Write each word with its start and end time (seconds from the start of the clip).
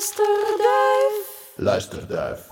Luisterduif. 0.00 1.54
Luisterduif. 1.56 2.46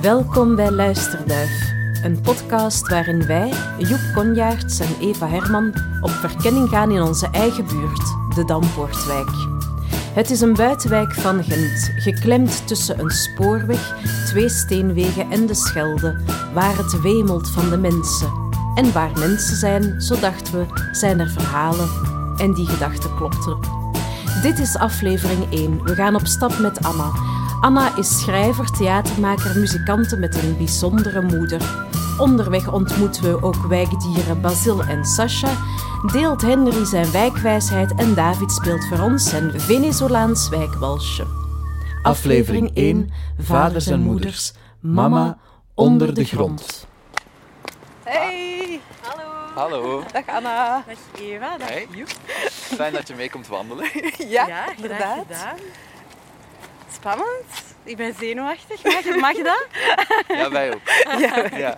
Welkom 0.00 0.56
bij 0.56 0.70
Luisterduif, 0.70 1.72
een 2.02 2.20
podcast 2.20 2.88
waarin 2.88 3.26
wij, 3.26 3.52
Joep 3.78 4.00
Konjaerts 4.14 4.80
en 4.80 4.96
Eva 5.00 5.28
Herman, 5.28 5.74
op 6.00 6.10
verkenning 6.10 6.68
gaan 6.68 6.90
in 6.90 7.02
onze 7.02 7.28
eigen 7.32 7.66
buurt, 7.66 8.34
de 8.34 8.44
Dampoortwijk. 8.46 9.30
Het 10.14 10.30
is 10.30 10.40
een 10.40 10.54
buitenwijk 10.54 11.14
van 11.14 11.44
Gent, 11.44 11.92
geklemd 11.96 12.66
tussen 12.66 12.98
een 12.98 13.10
spoorweg, 13.10 13.94
twee 14.26 14.48
steenwegen 14.48 15.30
en 15.30 15.46
de 15.46 15.54
Schelde, 15.54 16.20
waar 16.54 16.76
het 16.76 17.00
wemelt 17.00 17.50
van 17.50 17.70
de 17.70 17.78
mensen. 17.78 18.45
En 18.76 18.92
waar 18.92 19.10
mensen 19.18 19.56
zijn, 19.56 20.00
zo 20.00 20.20
dachten 20.20 20.58
we, 20.58 20.66
zijn 20.92 21.20
er 21.20 21.30
verhalen. 21.30 21.88
En 22.36 22.54
die 22.54 22.66
gedachten 22.66 23.14
klopten. 23.14 23.58
Dit 24.42 24.58
is 24.58 24.76
aflevering 24.76 25.52
1. 25.52 25.82
We 25.82 25.94
gaan 25.94 26.14
op 26.14 26.26
stap 26.26 26.58
met 26.58 26.84
Anna. 26.84 27.10
Anna 27.60 27.96
is 27.96 28.20
schrijver, 28.20 28.70
theatermaker, 28.70 29.58
muzikante 29.58 30.16
met 30.16 30.42
een 30.42 30.56
bijzondere 30.56 31.22
moeder. 31.22 31.86
Onderweg 32.18 32.72
ontmoeten 32.72 33.22
we 33.22 33.42
ook 33.42 33.66
wijkdieren 33.66 34.40
Basil 34.40 34.82
en 34.82 35.04
Sasha. 35.04 35.50
Deelt 36.12 36.42
Henry 36.42 36.84
zijn 36.84 37.10
wijkwijsheid 37.10 37.94
en 37.94 38.14
David 38.14 38.52
speelt 38.52 38.86
voor 38.86 39.00
ons 39.00 39.28
zijn 39.28 39.60
Venezolaans 39.60 40.48
wijkwalsje. 40.48 41.26
Aflevering 42.02 42.70
1. 42.74 43.10
Vaders 43.38 43.86
en 43.86 44.00
moeders. 44.00 44.52
Mama 44.80 45.38
onder 45.74 46.14
de 46.14 46.24
grond. 46.24 46.86
Hey! 48.06 48.80
Hallo! 49.02 49.24
Hallo. 49.54 50.02
Dag 50.12 50.26
Anna! 50.28 50.84
Dag 50.86 50.96
Eva, 51.20 51.58
dag 51.58 51.68
Hey. 51.68 51.86
Joep. 51.90 52.08
Fijn 52.50 52.92
dat 52.92 53.08
je 53.08 53.14
mee 53.14 53.30
komt 53.30 53.46
wandelen. 53.46 53.88
Ja, 54.36 54.46
Ja, 54.46 54.64
inderdaad. 54.76 54.98
graag 55.00 55.18
gedaan. 55.26 55.56
Spannend. 56.92 57.44
Ik 57.84 57.96
ben 57.96 58.14
zenuwachtig. 58.18 58.82
Mag, 58.84 59.04
je- 59.04 59.16
mag 59.20 59.32
je 59.36 59.42
dat? 59.42 59.66
Ja, 60.28 60.50
wij 60.50 60.74
ook. 60.74 60.80
Ja, 61.18 61.56
Ja. 61.58 61.76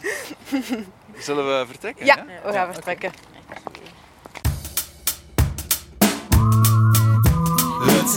Zullen 1.19 1.47
we 1.59 1.67
vertrekken? 1.67 2.07
ja 2.07 2.25
we 2.45 2.53
gaan 2.53 2.73
vertrekken. 2.75 3.13
Het 7.87 8.15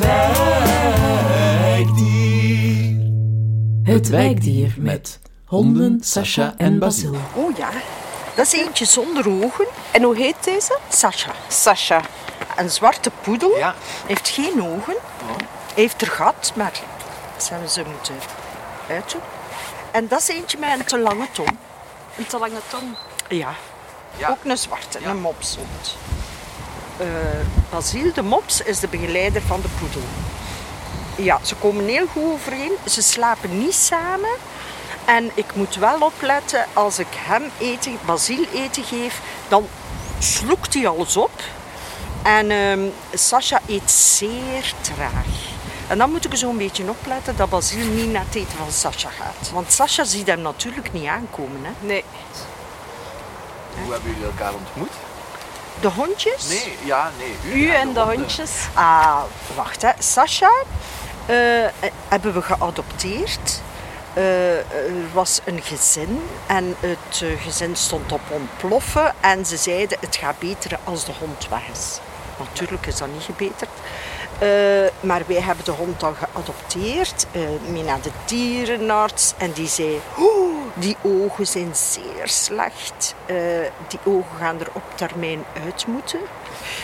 wijkdier. 1.60 3.10
Het 3.84 4.10
wijkdier 4.10 4.74
met 4.78 5.20
honden, 5.46 5.98
Sasha 6.02 6.54
en 6.58 6.80
Basil. 6.80 7.16
Oh 7.36 7.58
ja, 7.58 7.70
dat 8.36 8.46
is 8.46 8.54
eentje 8.54 8.86
zonder 8.86 9.30
ogen. 9.30 9.66
En 9.92 10.04
hoe 10.04 10.16
heet 10.18 10.36
deze? 10.44 10.78
Sasha. 10.90 11.32
Sasha. 11.48 12.02
Een 12.58 12.70
zwarte 12.70 13.12
poedel. 13.22 13.58
Ja. 13.58 13.76
Heeft 14.06 14.30
geen 14.30 14.64
ogen. 14.64 14.96
Heeft 15.74 16.02
er 16.02 16.08
gat, 16.08 16.52
maar 16.56 16.72
dat 17.36 17.44
zouden 17.44 17.70
ze 17.70 17.84
moeten 17.96 18.16
uitdoen. 18.90 19.22
En 19.92 20.08
dat 20.08 20.20
is 20.20 20.28
eentje 20.28 20.58
met 20.58 20.70
een 20.80 20.86
te 20.86 21.00
lange 21.00 21.28
tong. 21.32 21.58
Een 22.18 22.28
te 22.28 22.38
lange 22.38 22.60
tong. 22.68 22.96
Ja. 23.28 23.54
Ja. 24.18 24.30
Ook 24.30 24.38
een 24.44 24.58
zwarte, 24.58 25.00
Ja. 25.02 25.10
een 25.10 25.20
mopshond. 25.20 25.98
Eh 26.98 27.08
Basil 27.70 28.14
de 28.14 28.22
mops 28.22 28.62
is 28.62 28.80
de 28.80 28.88
begeleider 28.88 29.42
van 29.42 29.62
de 29.62 29.68
poedel. 29.80 30.02
Ja, 31.16 31.40
ze 31.42 31.56
komen 31.56 31.86
heel 31.88 32.08
goed 32.08 32.24
overeen. 32.24 32.72
Ze 32.90 33.02
slapen 33.02 33.60
niet 33.60 33.74
samen. 33.74 34.30
En 35.06 35.32
ik 35.34 35.56
moet 35.56 35.76
wel 35.76 36.00
opletten, 36.00 36.66
als 36.74 37.00
ik 37.00 37.08
hem 37.16 37.44
eten, 37.58 38.00
Basil 38.06 38.46
eten 38.54 38.84
geef, 38.84 39.22
dan 39.48 39.68
sloekt 40.20 40.74
hij 40.74 40.88
alles 40.88 41.18
op. 41.18 41.32
En 42.24 42.52
ehm 42.52 42.80
Sasha 43.14 43.60
eet 43.68 43.92
zeer 43.92 44.74
traag. 44.82 45.26
En 45.88 45.98
dan 45.98 46.12
moet 46.12 46.26
ik 46.26 46.36
zo'n 46.36 46.58
beetje 46.58 46.90
opletten 46.90 47.36
dat 47.36 47.50
Basil 47.50 47.86
niet 47.86 48.12
naar 48.12 48.26
het 48.26 48.36
eten 48.36 48.58
van 48.58 48.72
Sasha 48.72 49.10
gaat. 49.10 49.52
Want 49.54 49.72
Sasha 49.72 50.04
ziet 50.04 50.28
hem 50.28 50.42
natuurlijk 50.42 50.94
niet 50.94 51.08
aankomen. 51.08 51.62
Hè. 51.64 51.86
Nee. 51.86 52.04
Hoe 53.84 53.92
hebben 53.92 54.12
jullie 54.12 54.26
elkaar 54.26 54.54
ontmoet? 54.54 54.92
De 55.80 55.88
hondjes? 55.88 56.48
Nee, 56.48 56.78
ja, 56.84 57.12
nee. 57.18 57.54
U 57.54 57.70
en 57.70 57.94
de 57.94 58.00
hondjes. 58.00 58.52
Ah, 58.74 59.22
wacht 59.56 59.82
hè. 59.82 59.90
Sasha 60.00 60.52
eh, 61.26 61.36
hebben 62.08 62.34
we 62.34 62.42
geadopteerd. 62.42 63.61
Eh, 64.14 64.58
er 64.58 65.12
was 65.14 65.42
een 65.46 65.62
gezin 65.62 66.22
en 66.48 66.76
het 66.80 67.22
eh, 67.22 67.42
gezin 67.42 67.76
stond 67.76 68.12
op 68.12 68.22
ontploffen 68.30 69.14
en 69.20 69.46
ze 69.46 69.58
zeiden 69.58 69.98
het 70.00 70.16
gaat 70.16 70.40
beter 70.40 70.80
als 70.84 71.06
de 71.06 71.12
hond 71.20 71.48
weg 71.50 71.68
is. 71.74 72.00
Natuurlijk 72.40 72.86
is 72.86 72.98
dat 72.98 73.08
niet 73.14 73.24
gebeterd. 73.24 73.70
Eh, 74.40 75.08
maar 75.08 75.22
wij 75.28 75.42
hebben 75.42 75.66
de 75.66 75.72
hond 75.72 76.00
dan 76.00 76.16
geadopteerd, 76.16 77.28
eh, 77.32 77.42
mee 77.68 77.84
naar 77.84 78.02
de 78.02 78.12
dierenarts 78.26 79.34
en 79.38 79.52
die 79.52 79.68
zei, 79.68 80.02
"Oeh, 80.20 80.56
die 80.74 80.98
ogen 81.02 81.48
zijn 81.48 81.76
zeer 81.76 82.28
slecht. 82.28 83.16
Die 83.88 84.00
ogen 84.04 84.38
gaan 84.40 84.60
er 84.60 84.68
op 84.74 84.84
termijn 84.96 85.44
uit 85.66 85.88
moeten. 85.88 86.20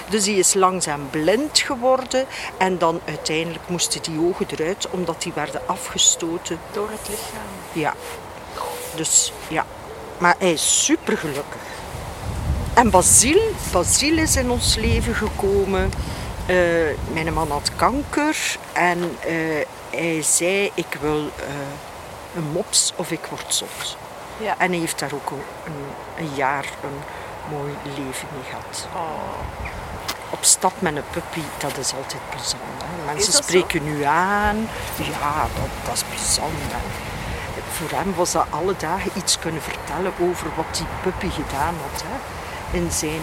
Dus 0.10 0.24
die 0.24 0.38
is 0.38 0.54
langzaam 0.54 1.10
blind 1.10 1.60
geworden 1.60 2.26
en 2.58 2.78
dan 2.78 3.00
uiteindelijk 3.06 3.70
moesten 3.70 4.02
die 4.02 4.20
ogen 4.20 4.46
eruit 4.50 4.90
omdat 4.90 5.22
die 5.22 5.32
werden 5.36 5.62
afgestoten. 5.66 6.60
Door 6.72 6.90
het 6.90 7.10
lichaam. 7.10 7.48
Ja, 7.74 7.94
dus 8.96 9.34
ja. 9.48 9.66
Maar 10.18 10.36
hij 10.40 10.52
is 10.52 10.86
super 10.86 11.18
gelukkig. 11.18 11.62
En 12.74 12.90
Basil, 12.90 13.42
Basil 13.72 14.18
is 14.18 14.36
in 14.36 14.50
ons 14.50 14.76
leven 14.76 15.16
gekomen. 15.16 15.92
Eh, 16.46 16.56
mijn 17.14 17.34
man 17.34 17.52
had 17.52 17.72
kanker 17.76 18.58
en 18.74 19.18
eh, 19.20 19.66
hij 19.90 20.22
zei 20.22 20.72
ik 20.74 20.98
wil 21.02 21.30
eh, 21.36 21.46
een 22.36 22.52
mops 22.52 22.94
of 22.96 23.12
ik 23.12 23.26
word 23.30 23.54
zot. 23.54 23.98
Ja. 24.38 24.56
En 24.58 24.70
hij 24.70 24.80
heeft 24.80 25.00
daar 25.00 25.14
ook 25.14 25.32
een, 25.32 25.74
een 26.18 26.36
jaar 26.36 26.66
een 26.84 27.00
mooi 27.58 27.74
leven 27.84 28.28
mee 28.34 28.44
gehad. 28.50 28.88
Oh. 28.96 29.77
Op 30.38 30.44
stap 30.44 30.74
met 30.80 30.96
een 30.96 31.04
puppy, 31.12 31.42
dat 31.58 31.78
is 31.78 31.94
altijd 31.94 32.22
plezant. 32.30 32.62
Hè. 32.84 33.14
Mensen 33.14 33.34
zo? 33.34 33.42
spreken 33.42 33.84
nu 33.84 34.04
aan. 34.04 34.70
Ja, 34.98 35.42
dat, 35.56 35.70
dat 35.86 35.94
is 35.94 36.04
plezant. 36.10 36.54
Hè. 36.72 36.78
Voor 37.72 37.98
hem 37.98 38.14
was 38.16 38.32
dat 38.32 38.46
alle 38.50 38.74
dagen 38.78 39.12
iets 39.16 39.40
kunnen 39.40 39.62
vertellen 39.62 40.14
over 40.22 40.48
wat 40.56 40.66
die 40.72 40.86
puppy 41.04 41.30
gedaan 41.30 41.76
had. 41.92 42.04
Hè. 42.06 42.16
In 42.78 42.92
zijn 42.92 43.22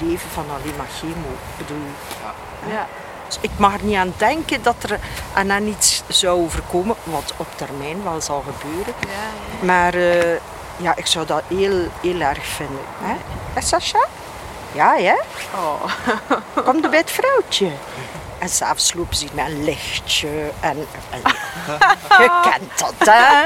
leven 0.00 0.30
van 0.30 0.44
alleen 0.50 0.76
maar 0.76 0.86
chemo. 0.98 1.28
Ik 1.56 1.66
bedoel, 1.66 1.86
Ja. 2.72 2.86
dus 3.26 3.38
ik 3.40 3.50
mag 3.56 3.74
er 3.74 3.84
niet 3.84 3.96
aan 3.96 4.12
denken 4.16 4.62
dat 4.62 4.74
er 4.82 4.98
aan 5.34 5.48
hen 5.48 5.66
iets 5.68 6.02
zou 6.08 6.40
overkomen, 6.44 6.96
wat 7.04 7.32
op 7.36 7.46
termijn 7.56 8.02
wel 8.02 8.20
zal 8.20 8.44
gebeuren. 8.52 8.94
Ja, 9.00 9.08
ja. 9.60 9.64
Maar 9.66 9.94
eh, 9.94 10.36
ja, 10.76 10.96
ik 10.96 11.06
zou 11.06 11.26
dat 11.26 11.42
heel, 11.46 11.86
heel 12.00 12.20
erg 12.20 12.46
vinden. 12.46 12.84
Hè, 13.02 13.14
Hè, 13.52 13.60
Sascha? 13.60 14.04
Ja, 14.78 14.96
hè? 14.96 15.14
Oh. 15.54 15.82
Kom 16.64 16.84
er 16.84 16.90
bij 16.90 16.98
het 16.98 17.10
vrouwtje. 17.10 17.70
En 18.38 18.48
s'avonds 18.48 18.94
lopen 18.94 19.16
ze 19.16 19.26
met 19.32 19.46
een 19.46 19.64
lichtje. 19.64 20.28
En, 20.60 20.86
en 21.10 21.20
je 22.22 22.40
kent 22.42 22.78
dat, 22.78 22.94
hè? 22.98 23.42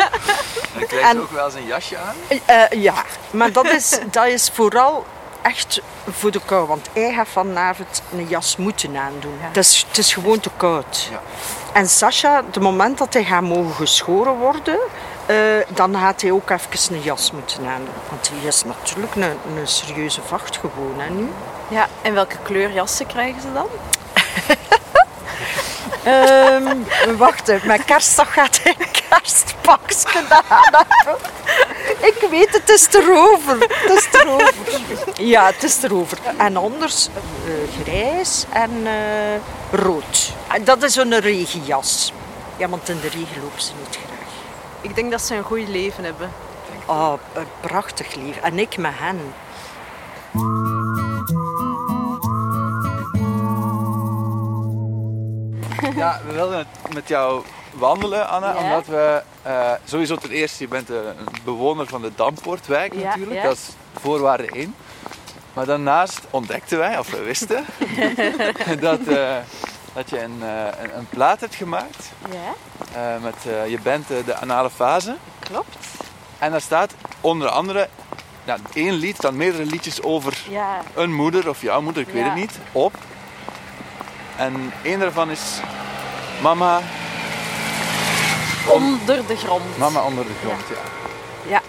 Dan 0.78 0.86
krijg 0.86 0.90
je 1.02 1.08
En- 1.08 1.20
ook 1.20 1.30
wel 1.30 1.44
eens 1.44 1.54
een 1.54 1.66
jasje 1.66 1.96
aan. 1.98 2.14
Eh, 2.44 2.82
ja, 2.82 2.94
maar 3.30 3.52
dat 3.52 3.64
is, 3.66 3.98
dat 4.10 4.26
is 4.26 4.50
vooral 4.54 5.06
echt 5.42 5.80
voor 6.10 6.30
de 6.30 6.40
kou. 6.44 6.66
Want 6.66 6.88
hij 6.92 7.12
gaat 7.14 7.28
vanavond 7.28 8.02
een 8.12 8.26
jas 8.28 8.56
moeten 8.56 8.96
aandoen. 8.96 9.36
Het, 9.40 9.56
is, 9.56 9.84
het 9.88 9.98
is 9.98 10.12
gewoon 10.12 10.40
te 10.40 10.50
koud. 10.56 11.08
Ja. 11.10 11.20
En 11.72 11.88
Sascha, 11.88 12.42
het 12.46 12.60
moment 12.60 12.98
dat 12.98 13.12
hij 13.12 13.24
gaat 13.24 13.42
mogen 13.42 13.74
geschoren 13.74 14.34
worden, 14.36 14.74
eh, 14.74 14.80
dan 15.74 15.94
gaat 15.96 16.20
hij 16.22 16.30
ook 16.30 16.50
even 16.50 16.94
een 16.94 17.02
jas 17.02 17.30
moeten 17.32 17.66
aandoen. 17.66 17.94
Want 18.10 18.30
hij 18.32 18.48
is 18.48 18.64
natuurlijk 18.64 19.14
een, 19.14 19.22
een 19.56 19.66
serieuze 19.66 20.20
vacht 20.26 20.56
gewoon, 20.56 20.94
hè, 21.00 21.10
nu. 21.10 21.28
ja. 21.68 21.86
En 22.02 22.14
welke 22.14 22.36
kleur 22.42 22.72
jassen 22.72 23.06
krijgen 23.06 23.42
ze 23.42 23.52
dan? 23.52 23.66
Ehm, 26.02 26.76
wacht 27.16 27.48
even, 27.48 27.66
mijn 27.66 27.84
kerstdag 27.84 28.32
gaat 28.32 28.60
hij 28.62 28.74
een 28.78 28.90
kerstpakje 29.08 30.24
aan. 30.48 30.84
Ik 32.00 32.26
weet, 32.30 32.52
het 32.52 32.68
is 32.68 32.88
erover. 32.92 33.58
Het 33.58 33.90
is 33.90 34.08
erover. 34.20 34.54
Ja, 35.14 35.46
het 35.46 35.62
is 35.62 35.82
erover. 35.82 36.18
En 36.38 36.56
anders 36.56 37.08
eh, 37.08 37.82
grijs 37.82 38.44
en 38.50 38.86
eh, 38.86 39.80
rood. 39.80 40.32
En 40.48 40.64
Dat 40.64 40.82
is 40.82 40.96
een 40.96 41.18
regenjas. 41.18 42.12
Ja, 42.56 42.68
want 42.68 42.88
in 42.88 43.00
de 43.00 43.08
regen 43.08 43.42
lopen 43.42 43.62
ze 43.62 43.70
niet 43.78 43.96
graag. 43.96 44.11
Ik 44.82 44.94
denk 44.94 45.10
dat 45.10 45.22
ze 45.22 45.34
een 45.34 45.42
goed 45.44 45.68
leven 45.68 46.04
hebben. 46.04 46.30
Oh, 46.86 47.12
een 47.34 47.46
prachtig 47.60 48.14
leven. 48.14 48.42
En 48.42 48.58
ik 48.58 48.76
met 48.76 48.92
hen. 48.94 49.18
Ja, 55.96 56.20
we 56.26 56.32
wilden 56.32 56.58
het 56.58 56.94
met 56.94 57.08
jou 57.08 57.42
wandelen, 57.74 58.28
Anna, 58.28 58.52
Ja. 58.52 58.58
omdat 58.62 58.86
we 58.86 59.22
eh, 59.42 59.72
sowieso 59.84 60.16
ten 60.16 60.30
eerste, 60.30 60.62
je 60.62 60.68
bent 60.68 60.88
een 60.88 61.04
bewoner 61.44 61.86
van 61.86 62.02
de 62.02 62.10
Dampoortwijk 62.16 62.94
Ja, 62.94 63.02
natuurlijk, 63.04 63.36
ja. 63.36 63.42
dat 63.42 63.56
is 63.56 63.68
voorwaarde 64.00 64.46
1. 64.50 64.74
Maar 65.52 65.66
daarnaast 65.66 66.20
ontdekten 66.30 66.78
wij, 66.78 66.98
of 66.98 67.10
we 67.10 67.22
wisten, 67.22 67.64
dat, 68.80 69.00
eh, 69.06 69.36
dat 69.92 70.10
je 70.10 70.22
een, 70.22 70.38
eh, 70.42 70.82
een, 70.82 70.96
een 70.98 71.06
plaat 71.08 71.40
hebt 71.40 71.54
gemaakt. 71.54 72.10
Ja, 72.30 72.54
eh, 72.92 73.22
met, 73.22 73.34
eh, 73.46 73.68
je 73.70 73.80
bent 73.80 74.08
de 74.08 74.36
anale 74.36 74.70
fase. 74.70 75.16
klopt. 75.38 75.76
En 76.38 76.50
daar 76.50 76.60
staat 76.60 76.94
onder 77.20 77.48
andere 77.48 77.88
nou, 78.44 78.60
één 78.72 78.92
lied, 78.92 79.20
dan 79.20 79.36
meerdere 79.36 79.64
liedjes 79.64 80.02
over 80.02 80.38
Ja, 80.48 80.80
een 80.94 81.14
moeder 81.14 81.48
of 81.48 81.62
jouw 81.62 81.80
moeder, 81.80 82.02
ik 82.02 82.08
weet 82.14 82.24
het 82.24 82.34
niet, 82.34 82.58
op. 82.72 82.94
En 84.36 84.72
één 84.82 84.98
daarvan 84.98 85.30
is 85.30 85.60
Mama, 86.40 86.80
onder 88.68 89.26
de 89.26 89.36
grond. 89.36 89.78
mama 89.78 90.02
onder 90.02 90.24
de 90.24 90.34
grond. 90.44 90.60
Ja. 90.68 90.76
Ja. 91.48 91.60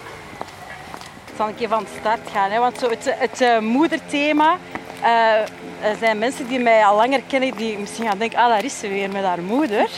Ik 1.26 1.34
zal 1.38 1.48
een 1.48 1.56
keer 1.56 1.68
van 1.68 1.86
start 2.00 2.30
gaan. 2.32 2.52
Hè? 2.52 2.60
Want 2.60 2.78
zo 2.80 2.90
het, 2.90 3.16
het 3.18 3.62
moederthema... 3.62 4.58
er 5.84 5.96
zijn 6.00 6.18
mensen 6.18 6.48
die 6.48 6.60
mij 6.60 6.86
al 6.86 6.96
langer 6.96 7.22
kennen 7.28 7.56
die 7.56 7.78
misschien 7.78 8.08
gaan 8.08 8.18
denken, 8.18 8.40
ah, 8.40 8.50
daar 8.50 8.64
is 8.64 8.80
ze 8.80 8.88
weer 8.88 9.12
met 9.12 9.24
haar 9.24 9.42
moeder. 9.42 9.90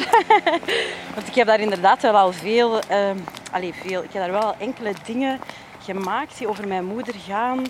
Want 1.16 1.28
ik 1.28 1.36
heb 1.36 1.48
daar 1.48 1.60
inderdaad 1.60 2.02
wel 2.02 2.16
al 2.18 2.32
veel, 2.32 2.80
eh, 2.80 3.10
allee, 3.52 3.74
veel, 3.74 4.04
ik 4.04 4.14
heb 4.14 4.22
daar 4.22 4.32
wel 4.32 4.42
al 4.42 4.56
enkele 4.58 4.94
dingen 5.06 5.40
gemaakt 5.80 6.38
die 6.38 6.48
over 6.48 6.68
mijn 6.68 6.86
moeder 6.86 7.14
gaan. 7.28 7.66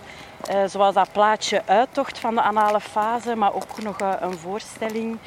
Eh, 0.48 0.64
zoals 0.68 0.94
dat 0.96 1.12
plaatje 1.12 1.62
Uittocht 1.66 2.20
van 2.20 2.36
de 2.36 2.42
anale 2.42 2.80
fase, 2.80 3.36
maar 3.36 3.54
ook 3.54 3.82
nog 3.82 3.98
eh, 4.00 4.14
een 4.20 4.38
voorstelling 4.38 5.18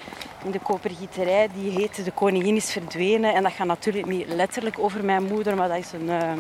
in 0.45 0.51
de 0.51 0.59
kopergieterij 0.59 1.49
die 1.55 1.71
heette 1.71 2.03
De 2.03 2.11
Koningin 2.11 2.57
is 2.57 2.73
verdwenen. 2.73 3.35
En 3.35 3.43
dat 3.43 3.53
gaat 3.53 3.67
natuurlijk 3.67 4.07
niet 4.07 4.29
letterlijk 4.29 4.79
over 4.79 5.05
mijn 5.05 5.25
moeder, 5.25 5.57
maar 5.57 5.69
dat 5.69 5.79
is 5.79 5.93
een, 5.93 6.11
eh, 6.11 6.33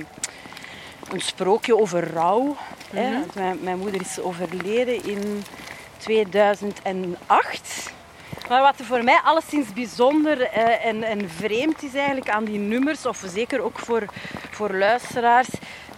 een 1.12 1.20
sprookje 1.20 1.78
over 1.78 2.12
rouw. 2.12 2.56
hè. 2.90 3.12
Want 3.12 3.34
mijn, 3.34 3.58
mijn 3.62 3.78
moeder 3.78 4.00
is 4.00 4.20
overleden 4.20 5.04
in 5.04 5.44
2008. 5.98 7.92
Maar 8.48 8.62
wat 8.62 8.74
voor 8.76 9.04
mij 9.04 9.20
alleszins 9.24 9.72
bijzonder 9.72 10.40
eh, 10.40 10.86
en, 10.86 11.02
en 11.02 11.30
vreemd 11.30 11.82
is 11.82 11.94
eigenlijk 11.94 12.30
aan 12.30 12.44
die 12.44 12.58
nummers, 12.58 13.06
of 13.06 13.24
zeker 13.26 13.60
ook 13.60 13.78
voor, 13.78 14.04
voor 14.50 14.74
luisteraars, 14.74 15.48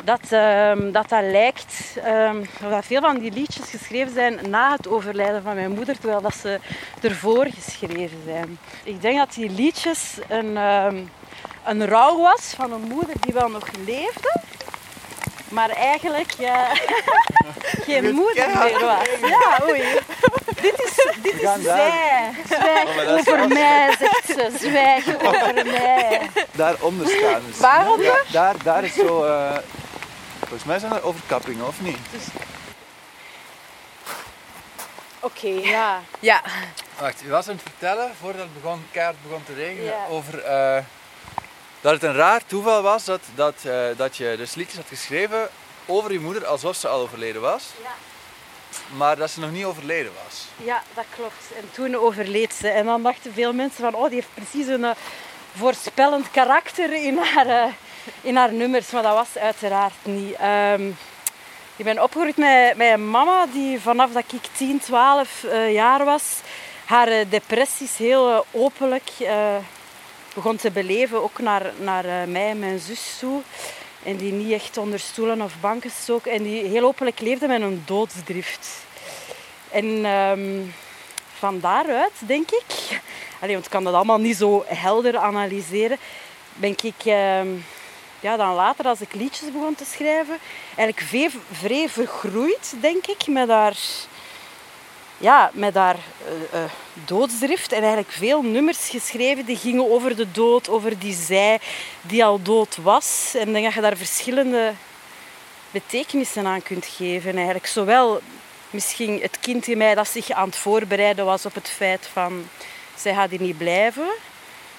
dat, 0.05 0.21
ehm, 0.31 0.93
dat 0.93 1.09
dat 1.09 1.23
lijkt, 1.23 1.97
ehm, 2.05 2.45
dat 2.61 2.87
veel 2.87 3.01
van 3.01 3.19
die 3.19 3.33
liedjes 3.33 3.71
geschreven 3.71 4.13
zijn 4.13 4.39
na 4.49 4.73
het 4.73 4.89
overlijden 4.89 5.43
van 5.43 5.55
mijn 5.55 5.73
moeder, 5.73 5.99
terwijl 5.99 6.21
dat 6.21 6.35
ze 6.35 6.59
ervoor 7.01 7.47
geschreven 7.47 8.23
zijn. 8.25 8.59
Ik 8.85 9.03
denk 9.03 9.19
dat 9.19 9.35
die 9.35 9.51
liedjes 9.51 10.19
een, 10.29 10.57
ehm, 10.57 10.97
een 11.65 11.87
rouw 11.87 12.19
was 12.19 12.55
van 12.57 12.73
een 12.73 12.89
moeder 12.89 13.15
die 13.21 13.33
wel 13.33 13.49
nog 13.49 13.67
leefde, 13.87 14.41
maar 15.51 15.69
eigenlijk 15.71 16.31
ja, 16.39 16.67
geen 17.87 18.11
moeder 18.15 18.49
meer 18.49 18.81
was. 18.81 19.31
Ja, 19.31 19.59
oei. 19.69 19.83
Dit 20.61 20.81
is, 20.83 21.07
dit 21.23 21.35
is 21.35 21.41
daar- 21.43 21.59
zij. 21.61 22.31
Zwijg 22.47 23.07
Oh, 23.09 23.17
over 23.19 23.49
mij, 23.49 23.95
zegt 23.99 24.27
ze. 24.27 24.51
Zwijg 24.59 25.07
over 25.25 25.55
mij. 25.81 26.31
Daaronder 26.53 27.09
staan. 27.09 27.43
Dus, 27.47 27.59
Waaronder? 27.59 28.07
Ja, 28.07 28.23
daar, 28.33 28.55
daar 28.63 28.85
is 28.85 28.95
zo... 28.95 29.25
eh, 29.25 29.59
volgens 30.39 30.65
mij 30.65 30.79
zijn 30.79 30.93
er 30.93 31.05
overkappingen, 31.05 31.67
of 31.67 31.81
niet? 31.81 31.97
Oké, 35.21 35.49
ja. 35.49 36.01
Ja. 36.21 36.41
Wacht, 36.99 37.23
u 37.23 37.31
was 37.31 37.49
aan 37.49 37.55
het 37.55 37.63
vertellen, 37.63 38.11
voordat 38.21 38.41
het 38.43 38.63
begon, 38.63 38.87
keihard 38.91 39.17
begon 39.23 39.45
te 39.45 39.55
regenen, 39.55 39.85
Ja. 39.85 40.07
over 40.09 40.39
eh, 40.45 40.83
dat 41.81 41.93
het 41.93 42.03
een 42.03 42.15
raar 42.15 42.41
toeval 42.47 42.83
was 42.83 43.05
dat, 43.05 43.21
dat, 43.35 43.55
eh, 43.65 43.85
dat 43.97 44.17
je 44.17 44.35
dus 44.37 44.55
liedjes 44.55 44.77
had 44.77 44.89
geschreven 44.89 45.49
over 45.87 46.13
je 46.13 46.21
moeder 46.21 46.47
alsof 46.47 46.77
ze 46.77 46.89
al 46.89 47.01
overleden 47.01 47.41
was, 47.41 47.65
Ja. 47.83 47.91
maar 48.97 49.17
dat 49.17 49.31
ze 49.31 49.41
nog 49.41 49.51
niet 49.51 49.65
overleden 49.65 50.13
was. 50.25 50.45
Ja, 50.57 50.83
dat 50.95 51.05
klopt. 51.15 51.45
En 51.57 51.71
toen 51.73 51.97
overleed 51.97 52.55
ze. 52.55 52.69
En 52.69 52.85
dan 52.87 53.03
dachten 53.03 53.33
veel 53.33 53.53
mensen 53.53 53.81
van, 53.85 53.95
oh, 53.95 54.05
die 54.05 54.15
heeft 54.15 54.35
precies 54.35 54.67
een 54.67 54.85
eh, 54.85 54.91
voorspellend 55.57 56.31
karakter 56.31 56.93
in 56.93 57.19
haar, 57.19 57.47
eh, 57.47 57.73
in 58.21 58.37
haar 58.37 58.53
nummers. 58.53 58.91
Maar 58.91 59.03
dat 59.03 59.15
was 59.15 59.43
uiteraard 59.43 59.95
niet. 60.03 60.35
Ehm, 60.35 60.89
ik 61.77 61.85
ben 61.85 62.03
opgegroeid 62.03 62.37
met, 62.37 62.77
met 62.77 62.93
een 62.93 63.11
mama 63.11 63.47
die 63.53 63.81
vanaf 63.81 64.13
dat 64.13 64.25
ik 64.33 64.49
10, 64.57 64.81
12 64.81 65.45
eh, 65.45 65.73
jaar 65.73 66.05
was, 66.05 66.23
haar 66.85 67.29
depressies 67.29 67.97
heel 67.97 68.47
openlijk 68.51 69.11
begon 70.43 70.57
te 70.57 70.71
beleven. 70.71 71.23
Ook 71.23 71.39
naar, 71.39 71.73
naar 71.79 72.05
eh, 72.05 72.29
mij 72.29 72.49
en 72.49 72.59
mijn 72.59 72.79
zus 72.79 73.17
toe. 73.19 73.41
En 74.03 74.17
die 74.17 74.33
niet 74.33 74.53
echt 74.53 74.77
onder 74.77 75.01
stoelen 75.01 75.43
of 75.43 75.55
banken 75.61 75.91
stook. 75.91 76.27
En 76.27 76.43
die 76.43 76.65
heel 76.65 76.85
openlijk 76.85 77.21
leefde 77.21 77.47
met 77.47 77.61
een 77.61 77.83
doodsdrift. 77.87 78.69
En 79.71 80.05
ehm, 80.05 80.61
van 81.39 81.61
daaruit, 81.61 82.13
denk 82.27 82.51
ik, 82.51 83.01
allee, 83.41 83.53
want 83.53 83.65
ik 83.65 83.71
kan 83.71 83.85
dat 83.85 83.95
allemaal 83.95 84.19
niet 84.19 84.37
zo 84.37 84.65
helder 84.67 85.17
analyseren, 85.19 85.99
ben 86.55 86.71
ik 86.83 87.05
ehm, 87.05 87.49
ja, 88.21 88.37
dan 88.37 88.55
later, 88.55 88.85
als 88.85 89.01
ik 89.01 89.15
liedjes 89.15 89.53
begon 89.53 89.75
te 89.75 89.85
schrijven, 89.85 90.39
eigenlijk 90.77 91.39
vrij, 91.53 91.89
vergroeid, 91.89 92.75
denk 92.81 93.07
ik, 93.07 93.27
met 93.27 93.49
haar, 93.49 93.77
ja, 95.21 95.51
met 95.53 95.75
haar 95.75 95.97
eh, 96.25 96.63
eh, 96.63 96.71
doodsdrift. 97.05 97.73
En 97.73 97.81
eigenlijk 97.81 98.13
veel 98.13 98.43
nummers 98.43 98.89
geschreven 98.89 99.45
die 99.45 99.57
gingen 99.57 99.91
over 99.91 100.17
de 100.17 100.31
dood, 100.31 100.69
over 100.69 100.99
die 100.99 101.15
zij 101.15 101.61
die 102.01 102.25
al 102.25 102.43
dood 102.43 102.77
was. 102.83 103.35
En 103.35 103.47
ik 103.47 103.53
denk 103.53 103.65
dat 103.65 103.75
je 103.75 103.81
daar 103.81 103.97
verschillende 103.97 104.73
betekenissen 105.71 106.47
aan 106.47 106.63
kunt 106.63 106.87
geven. 106.87 107.35
Eigenlijk 107.35 107.67
zowel 107.67 108.21
misschien 108.71 109.19
het 109.23 109.39
kind 109.41 109.67
in 109.67 109.79
mij 109.79 109.95
dat 109.95 110.09
zich 110.09 110.31
aan 110.31 110.47
het 110.47 110.57
voorbereiden 110.57 111.25
was 111.25 111.47
op 111.47 111.55
het 111.55 111.69
feit 111.69 112.09
van 112.13 112.49
zij 112.97 113.15
gaat 113.15 113.31
hier 113.31 113.41
niet 113.41 113.59
blijven. 113.59 114.09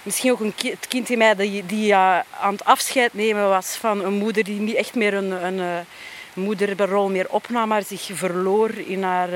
Misschien 0.03 0.31
ook 0.31 0.39
een 0.39 0.53
het 0.57 0.87
kind 0.87 1.09
in 1.09 1.17
mij 1.17 1.35
die, 1.35 1.65
die 1.65 1.91
eh, 1.91 2.19
aan 2.39 2.53
het 2.53 2.65
afscheid 2.65 3.13
nemen 3.13 3.49
was 3.49 3.75
van 3.75 4.03
een 4.03 4.13
moeder 4.13 4.43
die 4.43 4.59
niet 4.59 4.75
echt 4.75 4.95
meer 4.95 5.13
een, 5.13 5.31
een 5.31 5.85
moederrol 6.33 7.09
meer 7.09 7.29
opnam, 7.29 7.67
maar 7.67 7.83
zich 7.83 8.09
verloor 8.13 8.69
in 8.69 9.03
haar, 9.03 9.29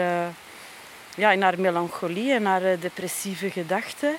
ja, 1.15 1.31
in 1.31 1.41
haar 1.41 1.59
melancholie 1.59 2.33
en 2.33 2.45
haar 2.45 2.63
eh, 2.63 2.81
depressieve 2.81 3.51
gedachten. 3.51 4.17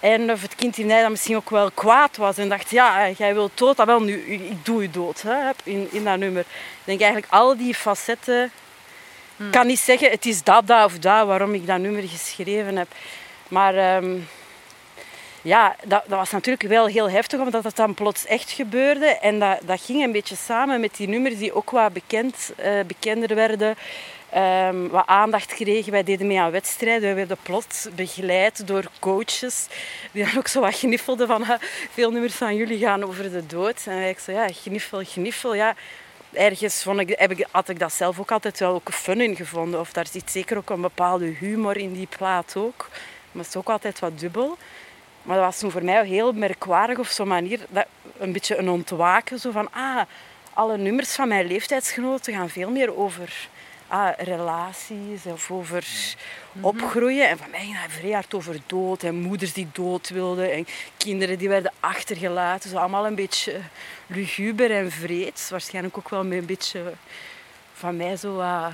En 0.00 0.30
of 0.30 0.42
het 0.42 0.54
kind 0.54 0.78
in 0.78 0.86
mij 0.86 1.00
dat 1.00 1.10
misschien 1.10 1.36
ook 1.36 1.50
wel 1.50 1.70
kwaad 1.70 2.16
was 2.16 2.38
en 2.38 2.48
dacht, 2.48 2.70
ja, 2.70 3.06
eh, 3.06 3.14
jij 3.14 3.34
wilt 3.34 3.58
dood, 3.58 3.76
dat 3.76 3.86
wel 3.86 4.02
nu, 4.02 4.20
ik 4.20 4.64
doe 4.64 4.82
je 4.82 4.90
dood, 4.90 5.22
hè, 5.22 5.50
in, 5.64 5.88
in 5.90 6.04
dat 6.04 6.18
nummer. 6.18 6.40
Ik 6.40 6.84
denk 6.84 7.00
eigenlijk 7.00 7.32
al 7.32 7.56
die 7.56 7.74
facetten 7.74 8.50
ik 9.38 9.50
kan 9.50 9.66
niet 9.66 9.78
zeggen, 9.78 10.10
het 10.10 10.26
is 10.26 10.42
dat, 10.42 10.66
dat 10.66 10.84
of 10.84 10.98
dat, 10.98 11.26
waarom 11.26 11.54
ik 11.54 11.66
dat 11.66 11.78
nummer 11.78 12.02
geschreven 12.02 12.76
heb. 12.76 12.88
Maar 13.48 13.74
ehm, 13.74 14.16
ja, 15.42 15.76
dat, 15.84 16.02
dat 16.06 16.18
was 16.18 16.30
natuurlijk 16.30 16.68
wel 16.68 16.86
heel 16.86 17.10
heftig, 17.10 17.40
omdat 17.40 17.64
het 17.64 17.76
dan 17.76 17.94
plots 17.94 18.26
echt 18.26 18.50
gebeurde. 18.50 19.06
En 19.06 19.38
dat, 19.38 19.58
dat 19.62 19.80
ging 19.80 20.04
een 20.04 20.12
beetje 20.12 20.36
samen 20.36 20.80
met 20.80 20.96
die 20.96 21.08
nummers 21.08 21.38
die 21.38 21.54
ook 21.54 21.70
wat 21.70 21.92
bekend, 21.92 22.52
eh, 22.56 22.80
bekender 22.86 23.34
werden. 23.34 23.76
Ehm, 24.30 24.88
wat 24.88 25.06
aandacht 25.06 25.54
kregen. 25.54 25.92
Wij 25.92 26.02
deden 26.04 26.26
mee 26.26 26.40
aan 26.40 26.50
wedstrijden. 26.50 27.08
We 27.08 27.14
werden 27.14 27.36
plots 27.42 27.88
begeleid 27.94 28.66
door 28.66 28.84
coaches. 28.98 29.66
Die 30.12 30.24
dan 30.24 30.36
ook 30.38 30.48
zo 30.48 30.60
wat 30.60 30.78
gniffelden 30.78 31.26
van... 31.26 31.42
"Ah, 31.44 31.60
veel 31.92 32.10
nummers 32.10 32.34
van 32.34 32.56
jullie 32.56 32.78
gaan 32.78 33.04
over 33.04 33.30
de 33.30 33.46
dood. 33.46 33.82
En 33.86 34.08
ik 34.08 34.18
zo, 34.18 34.32
ja, 34.32 34.48
gniffel, 34.48 35.04
gniffel. 35.04 35.54
Ja, 35.54 35.74
ergens 36.32 36.82
vond 36.82 37.00
ik, 37.00 37.14
heb 37.18 37.30
ik, 37.30 37.46
had 37.50 37.68
ik 37.68 37.78
dat 37.78 37.92
zelf 37.92 38.20
ook 38.20 38.30
altijd 38.30 38.58
wel 38.58 38.74
ook 38.74 38.92
fun 38.92 39.20
in 39.20 39.36
gevonden. 39.36 39.80
Of 39.80 39.92
daar 39.92 40.06
zit 40.06 40.30
zeker 40.30 40.56
ook 40.56 40.70
een 40.70 40.80
bepaalde 40.80 41.26
humor 41.26 41.76
in 41.76 41.92
die 41.92 42.08
plaat 42.16 42.54
ook. 42.56 42.88
Maar 43.32 43.42
het 43.44 43.54
is 43.54 43.56
ook 43.56 43.68
altijd 43.68 43.98
wat 43.98 44.18
dubbel. 44.18 44.56
Maar 45.22 45.36
dat 45.36 45.44
was 45.44 45.58
toen 45.58 45.70
voor 45.70 45.84
mij 45.84 46.06
heel 46.06 46.32
merkwaardig 46.32 46.98
op 46.98 47.06
zo'n 47.06 47.28
manier. 47.28 47.60
Dat, 47.68 47.86
een 48.18 48.32
beetje 48.32 48.56
een 48.56 48.68
ontwaken. 48.68 49.38
Zo 49.38 49.50
van, 49.50 49.72
ah, 49.72 50.00
alle 50.52 50.76
nummers 50.76 51.14
van 51.14 51.28
mijn 51.28 51.46
leeftijdsgenoten 51.46 52.32
gaan 52.32 52.48
veel 52.48 52.70
meer 52.70 52.96
over 52.96 53.48
ah, 53.88 54.18
relaties 54.18 55.26
of 55.26 55.50
over 55.50 55.86
opgroeien. 56.60 57.28
En 57.28 57.38
van 57.38 57.50
mij 57.50 57.60
ging 57.60 57.76
vrij 57.88 58.10
hard 58.10 58.34
over 58.34 58.60
dood 58.66 59.02
en 59.02 59.14
moeders 59.14 59.52
die 59.52 59.68
dood 59.72 60.08
wilden 60.08 60.52
en 60.52 60.66
kinderen 60.96 61.38
die 61.38 61.48
werden 61.48 61.72
achtergelaten. 61.80 62.70
Zo 62.70 62.76
allemaal 62.76 63.06
een 63.06 63.14
beetje 63.14 63.60
luguber 64.06 64.70
en 64.70 64.90
vreed. 64.90 65.46
Waarschijnlijk 65.50 65.98
ook 65.98 66.08
wel 66.08 66.24
met 66.24 66.38
een 66.38 66.46
beetje 66.46 66.92
van 67.72 67.96
mij 67.96 68.16
zo 68.16 68.34
wat, 68.34 68.72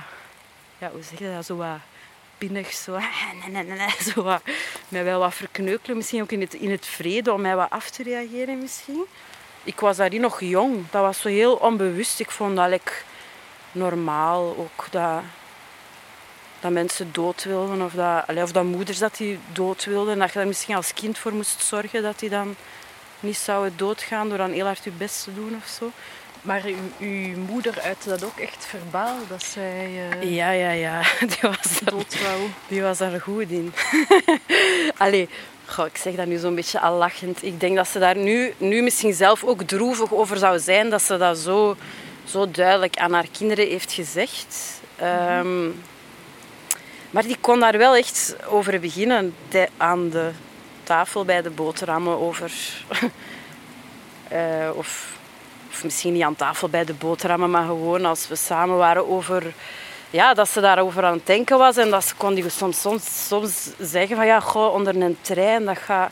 ja, 0.77 0.91
hoe 0.91 1.03
zeg 1.03 1.19
je 1.19 1.33
dat, 1.35 1.45
zo 1.45 1.55
wat 1.55 1.77
pinnig, 2.37 2.71
zo, 2.73 2.91
nee, 2.97 3.51
nee, 3.51 3.63
nee, 3.63 3.77
nee, 3.77 4.13
zo 4.13 4.39
mij 4.87 5.03
wel 5.03 5.19
wat 5.19 5.33
verkneukelen, 5.33 5.97
misschien 5.97 6.21
ook 6.21 6.31
in 6.31 6.41
het, 6.41 6.53
in 6.53 6.71
het 6.71 6.85
vrede 6.85 7.33
om 7.33 7.41
mij 7.41 7.55
wat 7.55 7.69
af 7.69 7.89
te 7.89 8.03
reageren 8.03 8.59
misschien. 8.59 9.05
Ik 9.63 9.79
was 9.79 9.97
daarin 9.97 10.21
nog 10.21 10.41
jong, 10.41 10.83
dat 10.91 11.01
was 11.01 11.19
zo 11.19 11.29
heel 11.29 11.55
onbewust. 11.55 12.19
Ik 12.19 12.31
vond 12.31 12.55
dat 12.55 12.69
like, 12.69 12.91
normaal 13.75 14.55
ook, 14.57 14.87
dat, 14.89 15.21
dat 16.59 16.71
mensen 16.71 17.09
dood 17.11 17.43
wilden 17.43 17.81
of 17.81 17.93
dat, 17.93 18.27
allee, 18.27 18.43
of 18.43 18.51
dat 18.51 18.63
moeders 18.63 18.97
dat 18.97 19.17
die 19.17 19.39
dood 19.53 19.85
wilden. 19.85 20.13
En 20.13 20.19
dat 20.19 20.31
je 20.31 20.37
daar 20.37 20.47
misschien 20.47 20.75
als 20.75 20.93
kind 20.93 21.17
voor 21.17 21.33
moest 21.33 21.63
zorgen 21.63 22.03
dat 22.03 22.19
die 22.19 22.29
dan 22.29 22.55
niet 23.19 23.37
zouden 23.37 23.77
doodgaan 23.77 24.29
door 24.29 24.37
dan 24.37 24.51
heel 24.51 24.65
hard 24.65 24.83
je 24.83 24.91
best 24.91 25.23
te 25.23 25.33
doen 25.33 25.55
of 25.55 25.67
zo. 25.67 25.91
Maar 26.45 26.63
uw, 26.65 27.07
uw 27.07 27.37
moeder 27.37 27.79
uitte 27.81 28.09
dat 28.09 28.23
ook 28.23 28.39
echt 28.39 28.65
verbaal, 28.65 29.17
dat 29.27 29.43
zij 29.43 29.89
uh, 30.21 30.35
Ja, 30.35 30.51
ja, 30.51 30.71
ja. 30.71 31.01
Die 31.31 31.37
was 31.41 31.81
er, 31.85 31.93
wou. 32.23 32.49
die 32.67 32.81
was 32.81 32.99
er 32.99 33.21
goed 33.21 33.49
in. 33.49 33.73
Allee, 34.97 35.29
goh, 35.65 35.85
ik 35.85 35.97
zeg 35.97 36.15
dat 36.15 36.25
nu 36.25 36.37
zo'n 36.37 36.55
beetje 36.55 36.79
al 36.79 36.97
lachend. 36.97 37.43
Ik 37.43 37.59
denk 37.59 37.75
dat 37.75 37.87
ze 37.87 37.99
daar 37.99 38.17
nu, 38.17 38.53
nu 38.57 38.81
misschien 38.81 39.13
zelf 39.13 39.43
ook 39.43 39.63
droevig 39.63 40.13
over 40.13 40.37
zou 40.37 40.59
zijn 40.59 40.89
dat 40.89 41.01
ze 41.01 41.17
dat 41.17 41.37
zo, 41.37 41.75
zo 42.25 42.51
duidelijk 42.51 42.97
aan 42.97 43.13
haar 43.13 43.27
kinderen 43.31 43.67
heeft 43.67 43.91
gezegd. 43.91 44.81
Ehm, 44.95 45.65
maar 47.09 47.23
die 47.23 47.37
kon 47.41 47.59
daar 47.59 47.77
wel 47.77 47.95
echt 47.95 48.35
over 48.47 48.79
beginnen 48.79 49.35
aan 49.77 50.09
de 50.09 50.31
tafel 50.83 51.25
bij 51.25 51.41
de 51.41 51.49
boterhammen 51.49 52.19
over. 52.19 52.51
eh, 54.27 54.69
of, 54.73 55.17
of 55.71 55.83
misschien 55.83 56.13
niet 56.13 56.23
aan 56.23 56.35
tafel 56.35 56.69
bij 56.69 56.85
de 56.85 56.93
boterhammen, 56.93 57.51
maar 57.51 57.65
gewoon 57.65 58.05
als 58.05 58.27
we 58.27 58.35
samen 58.35 58.77
waren 58.77 59.09
over. 59.09 59.53
Ja, 60.09 60.33
dat 60.33 60.49
ze 60.49 60.61
daarover 60.61 61.03
aan 61.03 61.13
het 61.13 61.25
denken 61.25 61.57
was 61.57 61.77
en 61.77 61.89
dat 61.89 62.05
ze 62.05 62.15
kon 62.15 62.33
die 62.33 62.49
soms, 62.49 62.81
soms, 62.81 63.27
soms 63.27 63.69
zeggen 63.79 64.15
van 64.15 64.25
ja, 64.25 64.39
goh, 64.39 64.73
onder 64.73 64.95
een 64.95 65.17
trein, 65.21 65.65
dat 65.65 65.77
ga, 65.77 66.11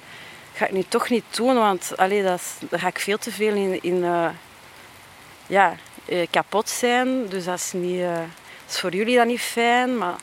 ga 0.54 0.66
ik 0.66 0.72
nu 0.72 0.84
toch 0.88 1.10
niet 1.10 1.24
doen, 1.30 1.56
want 1.56 1.92
allee, 1.96 2.24
dat 2.24 2.42
daar 2.70 2.80
ga 2.80 2.88
ik 2.88 3.00
veel 3.00 3.18
te 3.18 3.32
veel 3.32 3.54
in, 3.56 3.84
in 3.84 4.04
eh, 4.04 4.30
ja, 5.48 5.76
kapot 6.30 6.70
zijn. 6.70 7.28
Dus 7.28 7.46
dat 7.46 7.58
is, 7.58 7.72
niet, 7.74 8.02
eh, 8.02 8.22
is 8.70 8.80
voor 8.80 8.96
jullie 8.96 9.16
dan 9.16 9.28
niet 9.28 9.42
fijn. 9.42 9.98
Maar 9.98 10.16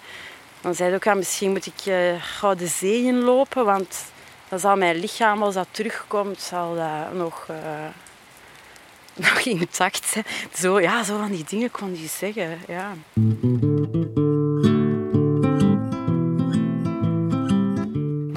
dan 0.61 0.75
zei 0.75 0.89
ze 0.91 0.95
ook, 0.95 1.05
ja, 1.05 1.15
misschien 1.15 1.51
moet 1.51 1.67
ik 1.67 1.87
eh 1.87 2.23
gauw 2.23 2.55
de 2.55 2.67
zee 2.67 3.05
inlopen, 3.05 3.65
want 3.65 4.05
dan 4.49 4.59
zal 4.59 4.77
mijn 4.77 4.97
lichaam, 4.97 5.43
als 5.43 5.55
dat 5.55 5.69
terugkomt, 5.71 6.41
zal 6.41 6.75
dat 6.75 7.13
nog, 7.15 7.47
eh, 7.49 7.87
nog 9.29 9.39
intact 9.41 10.07
zijn. 10.07 10.25
Zo, 10.55 10.81
ja, 10.81 11.03
zo 11.03 11.19
van 11.19 11.31
die 11.31 11.45
dingen 11.49 11.71
kon 11.71 11.93
die 11.93 12.09
zeggen. 12.09 12.59
Ja. 12.67 12.93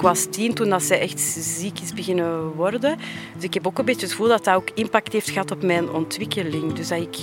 Was 0.04 0.24
tien 0.24 0.54
toen 0.54 0.68
dat 0.68 0.82
zij 0.82 1.00
echt 1.00 1.20
ziek 1.20 1.80
is 1.80 1.92
beginnen 1.92 2.52
worden. 2.52 2.96
Dus 3.34 3.44
ik 3.44 3.54
heb 3.54 3.66
ook 3.66 3.78
een 3.78 3.84
beetje 3.84 4.00
het 4.00 4.10
gevoel 4.10 4.28
dat 4.28 4.44
dat 4.44 4.54
ook 4.54 4.70
impact 4.74 5.12
heeft 5.12 5.30
gehad 5.30 5.50
op 5.50 5.62
mijn 5.62 5.90
ontwikkeling. 5.90 6.72
Dus 6.72 6.88
dat 6.88 7.00
ik, 7.00 7.16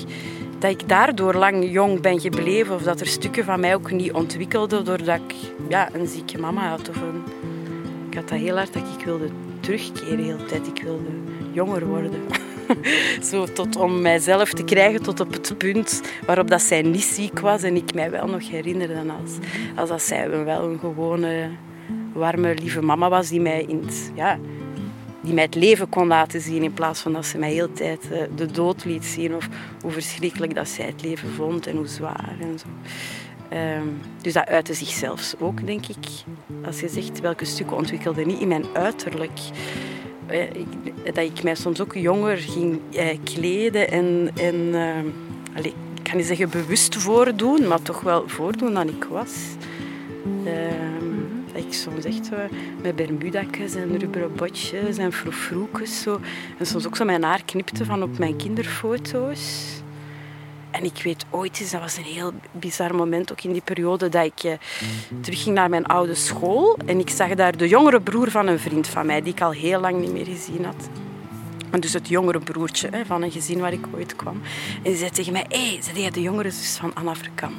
dat 0.59 0.71
ik 0.71 0.89
daardoor 0.89 1.33
lang 1.33 1.71
jong 1.71 2.01
ben 2.01 2.19
gebleven. 2.19 2.75
Of 2.75 2.81
dat 2.81 2.99
er 2.99 3.07
stukken 3.07 3.45
van 3.45 3.59
mij 3.59 3.75
ook 3.75 3.91
niet 3.91 4.11
ontwikkelden 4.11 4.85
doordat 4.85 5.19
ik 5.29 5.35
ja, 5.69 5.89
een 5.93 6.07
zieke 6.07 6.37
mama 6.37 6.69
had. 6.69 6.89
Of 6.89 6.95
een... 6.95 7.23
Ik 8.09 8.15
had 8.15 8.29
dat 8.29 8.39
heel 8.39 8.55
hard 8.55 8.73
dat 8.73 8.83
ik 8.97 9.05
wilde 9.05 9.29
terugkeren 9.59 10.17
de 10.17 10.23
hele 10.23 10.45
tijd. 10.45 10.67
Ik 10.67 10.83
wilde 10.83 11.09
jonger 11.51 11.87
worden. 11.87 12.21
Zo 13.29 13.45
tot 13.45 13.75
om 13.75 14.01
mijzelf 14.01 14.53
te 14.53 14.63
krijgen 14.63 15.03
tot 15.03 15.19
op 15.19 15.33
het 15.33 15.57
punt 15.57 16.01
waarop 16.25 16.49
dat 16.49 16.61
zij 16.61 16.81
niet 16.81 17.03
ziek 17.03 17.39
was. 17.39 17.63
En 17.63 17.75
ik 17.75 17.93
mij 17.93 18.11
wel 18.11 18.27
nog 18.27 18.49
herinnerde 18.49 18.95
als, 19.21 19.31
als 19.75 19.89
dat 19.89 20.01
zij 20.01 20.43
wel 20.43 20.63
een 20.63 20.79
gewone, 20.79 21.49
warme, 22.13 22.53
lieve 22.55 22.81
mama 22.81 23.09
was 23.09 23.29
die 23.29 23.41
mij, 23.41 23.65
in 23.67 23.81
het, 23.85 24.11
ja, 24.15 24.39
die 25.21 25.33
mij 25.33 25.43
het 25.43 25.55
leven 25.55 25.89
kon 25.89 26.07
laten 26.07 26.41
zien. 26.41 26.63
In 26.63 26.73
plaats 26.73 26.99
van 27.01 27.13
dat 27.13 27.25
ze 27.25 27.37
mij 27.37 27.49
de 27.49 27.55
hele 27.55 27.71
tijd 27.71 28.11
eh, 28.11 28.21
de 28.35 28.45
dood 28.45 28.85
liet 28.85 29.05
zien. 29.05 29.35
Of 29.35 29.47
hoe 29.81 29.91
verschrikkelijk 29.91 30.55
dat 30.55 30.67
zij 30.67 30.85
het 30.85 31.03
leven 31.03 31.29
vond 31.29 31.67
en 31.67 31.75
hoe 31.75 31.87
zwaar 31.87 32.35
en 32.39 32.59
zo. 32.59 32.65
Ehm, 33.49 33.87
dus 34.21 34.33
dat 34.33 34.47
uitte 34.47 34.73
zich 34.73 34.89
zelfs 34.89 35.35
ook, 35.39 35.65
denk 35.65 35.87
ik. 35.87 36.05
Als 36.65 36.79
je 36.79 36.89
zegt 36.89 37.19
welke 37.19 37.45
stukken 37.45 37.77
ontwikkelde 37.77 38.25
niet 38.25 38.39
in 38.39 38.47
mijn 38.47 38.65
uiterlijk. 38.73 39.39
Eh, 40.27 40.41
dat 41.03 41.17
ik 41.17 41.43
mij 41.43 41.55
soms 41.55 41.81
ook 41.81 41.95
jonger 41.95 42.37
ging 42.37 42.79
eh, 42.91 43.17
kleden 43.23 43.91
en, 43.91 44.31
en 44.35 44.73
ehm, 44.73 45.07
ik 45.65 45.73
kan 46.03 46.17
niet 46.17 46.25
zeggen 46.25 46.49
bewust 46.49 46.95
voordoen, 46.95 47.67
maar 47.67 47.81
toch 47.81 48.01
wel 48.01 48.23
voordoen 48.27 48.73
dan 48.73 48.87
ik 48.87 49.03
was. 49.03 49.33
Ik 51.71 51.77
soms 51.77 52.05
echt 52.05 52.25
zo 52.25 52.35
met 52.81 52.95
bermudakjes 52.95 53.75
en 53.75 53.97
rubberen 53.97 54.35
botjes 54.35 54.97
en 54.97 55.13
froufroekes 55.13 56.01
zo. 56.01 56.19
En 56.57 56.65
soms 56.65 56.87
ook 56.87 56.95
zo 56.95 57.05
mijn 57.05 57.23
haar 57.23 57.43
knipte 57.43 57.85
van 57.85 58.03
op 58.03 58.17
mijn 58.17 58.35
kinderfoto's. 58.35 59.65
En 60.71 60.83
ik 60.83 61.01
weet 61.03 61.25
ooit 61.29 61.59
eens, 61.59 61.71
dat 61.71 61.81
was 61.81 61.97
een 61.97 62.03
heel 62.03 62.31
bizar 62.51 62.95
moment 62.95 63.31
ook 63.31 63.41
in 63.41 63.51
die 63.51 63.61
periode, 63.61 64.09
dat 64.09 64.25
ik 64.25 64.43
eh, 64.43 64.53
terugging 65.21 65.55
naar 65.55 65.69
mijn 65.69 65.85
oude 65.85 66.15
school. 66.15 66.77
En 66.85 66.99
ik 66.99 67.09
zag 67.09 67.35
daar 67.35 67.57
de 67.57 67.67
jongere 67.67 68.01
broer 68.01 68.31
van 68.31 68.47
een 68.47 68.59
vriend 68.59 68.87
van 68.87 69.05
mij, 69.05 69.21
die 69.21 69.33
ik 69.33 69.41
al 69.41 69.51
heel 69.51 69.79
lang 69.79 69.99
niet 69.99 70.11
meer 70.11 70.25
gezien 70.25 70.65
had. 70.65 70.89
Dus 71.79 71.93
het 71.93 72.07
jongere 72.07 72.39
broertje 72.39 72.89
hè, 72.91 73.05
van 73.05 73.21
een 73.21 73.31
gezin 73.31 73.59
waar 73.59 73.73
ik 73.73 73.85
ooit 73.93 74.15
kwam. 74.15 74.41
En 74.75 74.91
die 74.91 74.95
zei 74.95 75.09
tegen 75.09 75.33
mij, 75.33 75.45
hé, 75.47 75.69
hey, 75.69 75.81
zei 75.81 75.99
jij 75.99 76.09
de 76.09 76.21
jongere 76.21 76.51
zus 76.51 76.77
van 76.77 76.93
Anna 76.93 77.15
Verkamme? 77.15 77.57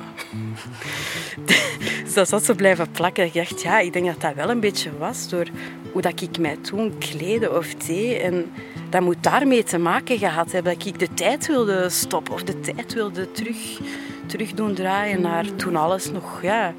dus 2.05 2.15
dat 2.15 2.29
zat 2.29 2.45
zo 2.45 2.55
blijven 2.55 2.91
plakken. 2.91 3.25
Ik 3.25 3.35
dacht, 3.35 3.63
ja, 3.63 3.79
ik 3.79 3.93
denk 3.93 4.07
dat 4.07 4.21
dat 4.21 4.35
wel 4.35 4.51
een 4.51 4.61
beetje 4.61 4.91
was 4.99 5.29
door 5.29 5.47
hoe 5.93 6.03
dat 6.03 6.21
ik 6.21 6.39
mij 6.39 6.57
toen 6.57 6.99
kleedde 6.99 7.57
of 7.57 7.75
deed. 7.75 8.21
En 8.21 8.53
dat 8.91 9.01
moet 9.01 9.23
daarmee 9.23 9.63
te 9.63 9.79
maken 9.79 10.19
gehad 10.19 10.53
hebben. 10.53 10.75
Dat 10.75 10.87
ik 10.87 10.99
de 10.99 11.15
tijd 11.15 11.47
wilde 11.47 11.89
stoppen 11.89 12.35
of 12.35 12.43
de 12.43 12.61
tijd 12.61 12.95
wilde 12.95 13.31
terug, 13.31 13.81
terug 14.27 14.53
doen 14.53 14.75
draaien 14.75 15.21
naar 15.21 15.55
toen 15.57 15.77
alles 15.77 16.11
nog, 16.11 16.43
ja, 16.43 16.75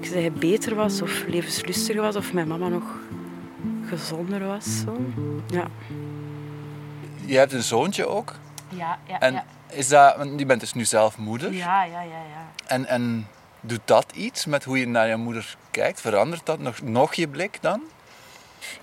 ik 0.00 0.06
zei, 0.06 0.30
beter 0.30 0.74
was 0.74 1.02
of 1.02 1.24
levenslustiger 1.26 2.02
was 2.02 2.16
of 2.16 2.32
mijn 2.32 2.48
mama 2.48 2.68
nog 2.68 2.98
gezonder 3.84 4.46
was. 4.46 4.80
Zo. 4.84 4.96
Ja. 5.46 5.66
Je 7.28 7.36
hebt 7.38 7.52
een 7.52 7.62
zoontje 7.62 8.06
ook. 8.06 8.34
Ja, 8.68 8.98
ja, 9.06 9.20
En 9.20 9.44
is 9.70 9.88
dat, 9.88 10.16
want 10.16 10.38
je 10.38 10.46
bent 10.46 10.60
dus 10.60 10.72
nu 10.72 10.84
zelf 10.84 11.18
moeder. 11.18 11.52
Ja, 11.52 11.84
ja, 11.84 12.00
ja, 12.00 12.08
ja. 12.08 12.50
En, 12.66 12.86
en 12.86 13.28
doet 13.60 13.80
dat 13.84 14.12
iets 14.12 14.46
met 14.46 14.64
hoe 14.64 14.78
je 14.78 14.86
naar 14.86 15.08
je 15.08 15.16
moeder 15.16 15.56
kijkt? 15.70 16.00
Verandert 16.00 16.46
dat 16.46 16.58
nog, 16.58 16.82
nog 16.82 17.14
je 17.14 17.28
blik 17.28 17.58
dan? 17.60 17.82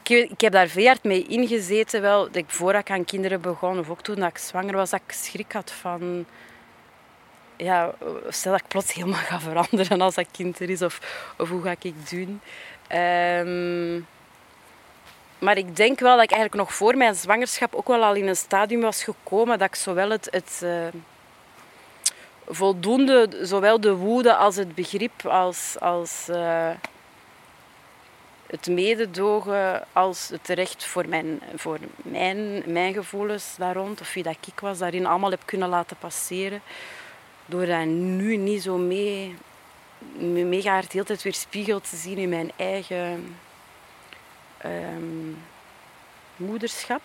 Ik, 0.03 0.09
ik 0.31 0.41
heb 0.41 0.51
daar 0.51 0.67
veel 0.67 0.85
hard 0.85 1.03
mee 1.03 1.27
ingezeten, 1.27 2.01
wel, 2.01 2.23
dat 2.23 2.35
ik 2.35 2.49
voordat 2.49 2.81
ik 2.81 2.91
aan 2.91 3.05
kinderen 3.05 3.41
begon, 3.41 3.79
of 3.79 3.89
ook 3.89 4.01
toen 4.01 4.15
dat 4.15 4.29
ik 4.29 4.37
zwanger 4.37 4.75
was, 4.75 4.89
dat 4.89 5.01
ik 5.05 5.11
schrik 5.13 5.51
had 5.51 5.71
van... 5.71 6.25
Ja, 7.57 7.93
stel 8.29 8.51
dat 8.51 8.61
ik 8.61 8.67
plots 8.67 8.93
helemaal 8.93 9.19
ga 9.19 9.39
veranderen 9.39 10.01
als 10.01 10.15
dat 10.15 10.27
kind 10.31 10.59
er 10.59 10.69
is, 10.69 10.81
of, 10.81 10.99
of 11.37 11.49
hoe 11.49 11.61
ga 11.61 11.71
ik 11.71 11.83
het 11.83 12.09
doen. 12.09 12.41
Ehm, 12.87 13.99
maar 15.45 15.57
ik 15.57 15.75
denk 15.75 15.99
wel 15.99 16.15
dat 16.15 16.23
ik 16.23 16.31
eigenlijk 16.31 16.61
nog 16.61 16.77
voor 16.77 16.97
mijn 16.97 17.15
zwangerschap 17.15 17.75
ook 17.75 17.87
wel 17.87 18.03
al 18.03 18.15
in 18.15 18.27
een 18.27 18.35
stadium 18.35 18.81
was 18.81 19.03
gekomen 19.03 19.59
dat 19.59 19.67
ik 19.67 19.75
zowel 19.75 20.09
het, 20.09 20.27
het 20.31 20.61
eh, 20.63 20.87
voldoende, 22.47 23.39
zowel 23.41 23.79
de 23.79 23.95
woede 23.95 24.35
als 24.35 24.55
het 24.55 24.75
begrip, 24.75 25.25
als, 25.25 25.75
als 25.79 26.29
eh, 26.29 26.69
het 28.47 28.67
mededogen 28.67 29.83
als 29.93 30.29
het 30.29 30.47
recht 30.47 30.85
voor 30.85 31.07
mijn, 31.07 31.41
voor 31.55 31.79
mijn, 31.95 32.63
mijn 32.65 32.93
gevoelens 32.93 33.55
daar 33.57 33.75
rond, 33.75 34.01
of 34.01 34.13
wie 34.13 34.23
dat 34.23 34.37
ik 34.47 34.59
was, 34.59 34.77
daarin 34.77 35.05
allemaal 35.05 35.31
heb 35.31 35.41
kunnen 35.45 35.69
laten 35.69 35.97
passeren. 35.97 36.61
Door 37.45 37.65
dat 37.65 37.85
nu 37.85 38.37
niet 38.37 38.61
zo 38.61 38.77
mee, 38.77 39.35
me- 40.17 40.43
mega 40.43 40.71
hard 40.71 40.83
de 40.83 40.91
hele 40.91 41.05
tijd 41.05 41.21
weer 41.21 41.33
spiegel 41.33 41.79
te 41.79 41.95
zien 41.95 42.17
in 42.17 42.29
mijn 42.29 42.51
eigen 42.55 43.35
ehm, 44.65 45.33
moederschap. 46.35 47.01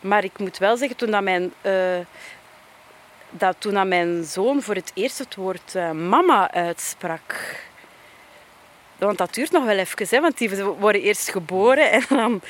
Maar 0.00 0.24
ik 0.24 0.38
moet 0.38 0.58
wel 0.58 0.76
zeggen, 0.76 0.96
toen 0.96 1.10
dat 1.10 1.22
mijn, 1.22 1.52
eh, 1.60 1.98
dat 3.30 3.56
toen 3.58 3.74
dat 3.74 3.86
mijn 3.86 4.24
zoon 4.24 4.62
voor 4.62 4.74
het 4.74 4.90
eerst 4.94 5.18
het 5.18 5.34
woord 5.34 5.74
eh, 5.74 5.90
mama 5.90 6.50
uitsprak, 6.52 7.60
want 9.06 9.18
dat 9.18 9.34
duurt 9.34 9.50
nog 9.50 9.64
wel 9.64 9.78
even, 9.78 10.06
hè, 10.10 10.20
want 10.20 10.38
die 10.38 10.64
worden 10.64 11.02
eerst 11.02 11.30
geboren 11.30 11.90
en 11.90 12.02
dan, 12.08 12.40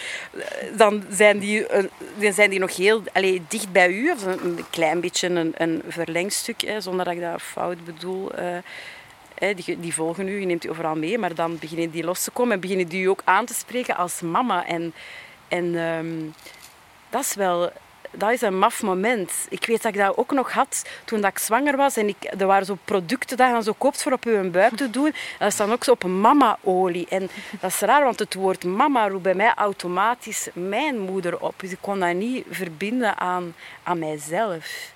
dan 0.76 1.04
zijn, 1.11 1.38
die, 1.38 1.66
eh, 1.66 2.32
zijn 2.32 2.50
die 2.50 2.59
nog 2.59 2.76
heel 2.76 3.02
allee, 3.12 3.42
dicht 3.49 3.73
bij 3.73 3.88
u. 3.88 4.11
Of 4.11 4.25
een, 4.25 4.44
een 4.44 4.64
klein 4.71 5.00
beetje 5.00 5.28
een, 5.28 5.52
een 5.56 5.82
verlengstuk, 5.88 6.61
hè, 6.61 6.80
zonder 6.80 7.04
dat 7.04 7.14
ik 7.14 7.21
dat 7.21 7.42
fout 7.42 7.85
bedoel. 7.85 8.32
eh, 8.32 8.56
die, 9.79 9.95
volgen 9.95 10.29
u, 10.29 10.41
je 10.41 10.47
neemt 10.47 10.63
die 10.63 10.71
overal 10.71 10.97
mee, 10.97 11.19
maar 11.19 11.35
dan 11.35 11.59
beginnen 11.59 11.91
die 11.91 12.05
los 12.05 12.25
te 12.25 12.31
komen 12.31 12.53
en 12.53 12.61
beginnen 12.61 12.89
die 12.89 13.03
u 13.03 13.07
ook 13.07 13.23
aan 13.25 13.45
te 13.45 13.55
spreken 13.55 13.97
als 13.97 14.21
mama. 14.21 14.67
En, 14.67 14.95
en 15.49 15.75
ehm, 15.75 16.17
dat 17.11 17.21
is 17.21 17.35
wel 17.35 17.73
dat 18.13 18.31
is 18.31 18.41
een 18.41 18.59
maf 18.59 18.83
moment. 18.83 19.33
Ik 19.49 19.67
weet 19.67 19.83
dat 19.83 19.95
ik 19.95 20.01
dat 20.01 20.17
ook 20.17 20.33
nog 20.33 20.53
had 20.53 20.89
toen 21.05 21.21
dat 21.21 21.31
ik 21.31 21.39
zwanger 21.39 21.77
was. 21.77 21.97
En 21.97 22.09
ik, 22.09 22.17
er 22.39 22.47
waren 22.47 22.67
zo 22.67 22.79
producten 22.85 23.37
dat 23.37 23.47
je 23.47 23.53
dan 23.53 23.63
zo 23.63 23.75
koopt 23.79 24.03
voor 24.03 24.13
op 24.13 24.25
je 24.25 24.49
buik 24.53 24.77
te 24.77 24.91
doen. 24.91 25.07
En 25.07 25.13
dat 25.39 25.53
staat 25.53 25.71
ook 25.71 25.85
zo 25.85 25.91
op 25.91 26.05
mama-olie. 26.05 27.07
En 27.09 27.29
dat 27.61 27.71
is 27.71 27.81
raar, 27.81 28.05
want 28.05 28.19
het 28.19 28.35
woord 28.35 28.65
mama 28.65 29.09
roept 29.09 29.23
bij 29.23 29.35
mij 29.35 29.55
automatisch 29.55 30.49
mijn 30.53 30.99
moeder 30.99 31.41
op. 31.41 31.55
Dus 31.57 31.71
ik 31.71 31.79
kon 31.81 32.01
dat 32.01 32.15
niet 32.15 32.45
verbinden 32.51 33.19
aan, 33.19 33.55
aan 33.83 33.99
mijzelf. 33.99 34.93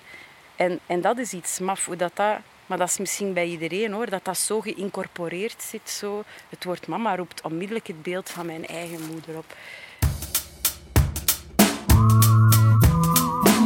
En, 0.55 0.79
en 0.85 1.01
dat 1.01 1.17
is 1.17 1.33
iets 1.33 1.59
maf. 1.59 1.85
Hoe 1.85 1.95
dat 1.95 2.11
dat, 2.13 2.37
maar 2.67 2.77
dat 2.77 2.87
is 2.87 2.97
misschien 2.97 3.33
bij 3.33 3.45
iedereen 3.45 3.91
hoor, 3.91 4.09
dat 4.09 4.25
dat 4.25 4.37
zo 4.37 4.61
geïncorporeerd 4.61 5.61
zit. 5.61 5.89
Zo. 5.89 6.23
Het 6.49 6.63
woord 6.63 6.87
mama 6.87 7.15
roept 7.15 7.41
onmiddellijk 7.41 7.87
het 7.87 8.03
beeld 8.03 8.29
van 8.29 8.45
mijn 8.45 8.65
eigen 8.65 8.99
moeder 9.11 9.37
op. 9.37 9.45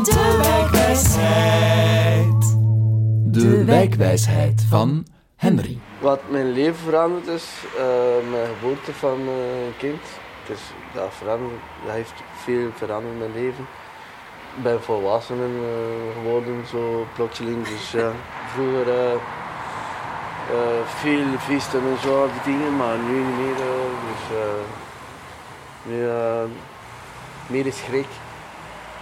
De 0.04 0.38
Werkwijze 0.42 0.80
wijsheid. 0.82 2.58
De 3.26 3.66
wijkwijsheid 3.66 4.66
van 4.70 5.06
Henry. 5.36 5.78
Wat 6.00 6.22
mijn 6.30 6.52
leven 6.52 6.76
veranderd 6.76 7.28
is, 7.28 7.46
uh, 7.78 8.30
mijn 8.32 8.48
geboorte 8.48 8.94
van 8.94 9.26
mijn 9.26 9.74
kind. 9.78 10.02
Dus 10.48 10.60
dat, 10.94 11.14
veranderd, 11.14 11.52
dat 11.86 11.94
heeft 11.94 12.14
veel 12.44 12.70
veranderd 12.76 13.14
in 13.14 13.20
mijn 13.20 13.34
leven. 13.34 13.68
Ik 14.58 14.64
ben 14.64 14.82
volwassen 14.82 15.38
uh, 15.38 16.16
geworden, 16.16 16.68
zo 16.68 17.08
plotseling. 17.16 17.68
Dus 17.68 17.92
ja, 17.92 18.12
vroeger 18.54 18.88
uh, 18.88 19.20
veel 20.86 21.26
feesten 21.40 21.82
en 21.82 21.98
zo, 22.02 22.30
die 22.32 22.54
dingen, 22.54 22.76
maar 22.76 22.98
nu 22.98 23.18
niet 23.24 23.38
meer. 23.38 23.56
dus 24.08 24.38
nu 25.84 26.08
meer 27.48 27.74
schrik. 27.74 28.08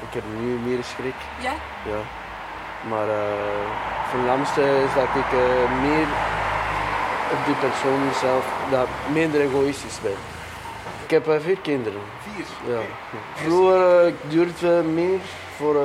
Ik 0.07 0.13
heb 0.13 0.23
nu 0.39 0.59
meer 0.65 0.83
schrik. 0.83 1.15
Ja? 1.39 1.53
Ja. 1.85 2.01
Maar 2.89 3.07
het 4.11 4.25
lamste 4.25 4.61
is 4.61 4.93
dat 4.93 5.23
ik 5.23 5.31
meer 5.81 6.07
op 7.31 7.45
die 7.45 7.55
persoon 7.55 8.13
zelf, 8.19 8.45
dat 8.71 8.87
minder 9.11 9.41
egoïstisch 9.41 9.99
ben. 10.01 10.17
Ik 11.03 11.09
heb 11.09 11.41
vier 11.41 11.59
kinderen. 11.61 12.01
Vier? 12.19 12.73
Ja. 12.73 12.81
Vroeger 13.33 14.05
uh, 14.07 14.13
duurde 14.27 14.83
meer 14.83 15.19
voor, 15.57 15.75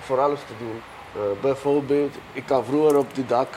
voor 0.00 0.20
alles 0.20 0.40
te 0.40 0.52
doen. 0.58 0.82
Bijvoorbeeld, 1.40 2.14
ik 2.32 2.46
kan 2.46 2.64
vroeger 2.64 2.96
op 2.98 3.14
de 3.14 3.26
dak 3.26 3.48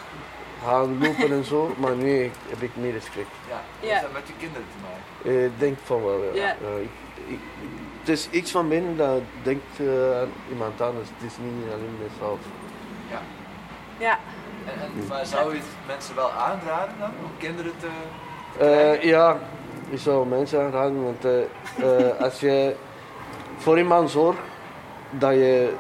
gaan 0.63 0.97
lopen 0.99 1.31
en 1.31 1.43
zo, 1.43 1.73
maar 1.77 1.95
nu 1.95 2.31
heb 2.47 2.61
ik 2.61 2.71
meer 2.73 3.01
schrik. 3.01 3.27
Ja, 3.49 3.87
ja. 3.87 3.95
Is 3.95 4.01
dat 4.01 4.11
met 4.11 4.27
je 4.27 4.33
kinderen 4.37 4.67
te 4.67 4.77
maken? 4.81 5.43
Ik 5.45 5.59
denk 5.59 5.77
van 5.83 6.03
wel, 6.03 6.23
ja. 6.33 6.45
ja. 6.45 6.55
Ik, 6.81 6.89
ik, 7.27 7.39
het 7.99 8.09
is 8.09 8.29
iets 8.29 8.51
van 8.51 8.67
binnen 8.67 8.97
dat 8.97 9.21
denkt 9.43 9.79
uh, 9.79 10.19
aan 10.19 10.31
iemand 10.49 10.81
anders. 10.81 11.09
Het 11.17 11.31
is 11.31 11.37
niet 11.41 11.73
alleen 11.73 11.97
mezelf. 12.01 12.39
Ja. 13.09 13.21
Ja. 13.97 14.19
En, 14.65 14.81
en 14.81 15.07
maar 15.07 15.25
zou 15.25 15.53
je 15.53 15.59
het 15.59 15.87
mensen 15.87 16.15
wel 16.15 16.31
aanraden 16.31 16.95
dan, 16.99 17.09
om 17.23 17.31
kinderen 17.37 17.71
te, 17.79 17.87
te 18.57 18.97
uh, 18.97 19.03
ja, 19.03 19.37
ik 19.89 19.99
zou 19.99 20.27
mensen 20.27 20.61
aanraden, 20.61 21.03
want 21.03 21.25
uh, 21.25 22.21
als 22.21 22.39
je 22.39 22.75
voor 23.57 23.77
iemand 23.77 24.09
zorgt, 24.09 24.39
dat 25.09 25.31
je, 25.31 25.73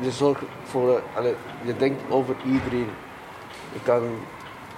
je 0.00 0.10
zorgt 0.10 0.42
voor, 0.64 1.02
allee, 1.16 1.34
je 1.62 1.76
denkt 1.76 2.02
over 2.08 2.34
iedereen. 2.44 2.90
Je 3.72 3.80
kan 3.82 4.18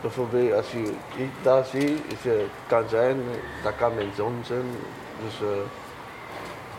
bijvoorbeeld, 0.01 0.53
als 0.53 0.71
je 0.71 0.93
iets 1.17 1.43
daar 1.43 1.65
ziet, 1.65 2.01
het 2.23 2.43
kan 2.67 2.89
zijn, 2.89 3.23
dat 3.63 3.77
kan 3.77 3.95
mijn 3.95 4.11
zoon 4.17 4.41
zijn. 4.45 4.67
Dus, 5.25 5.41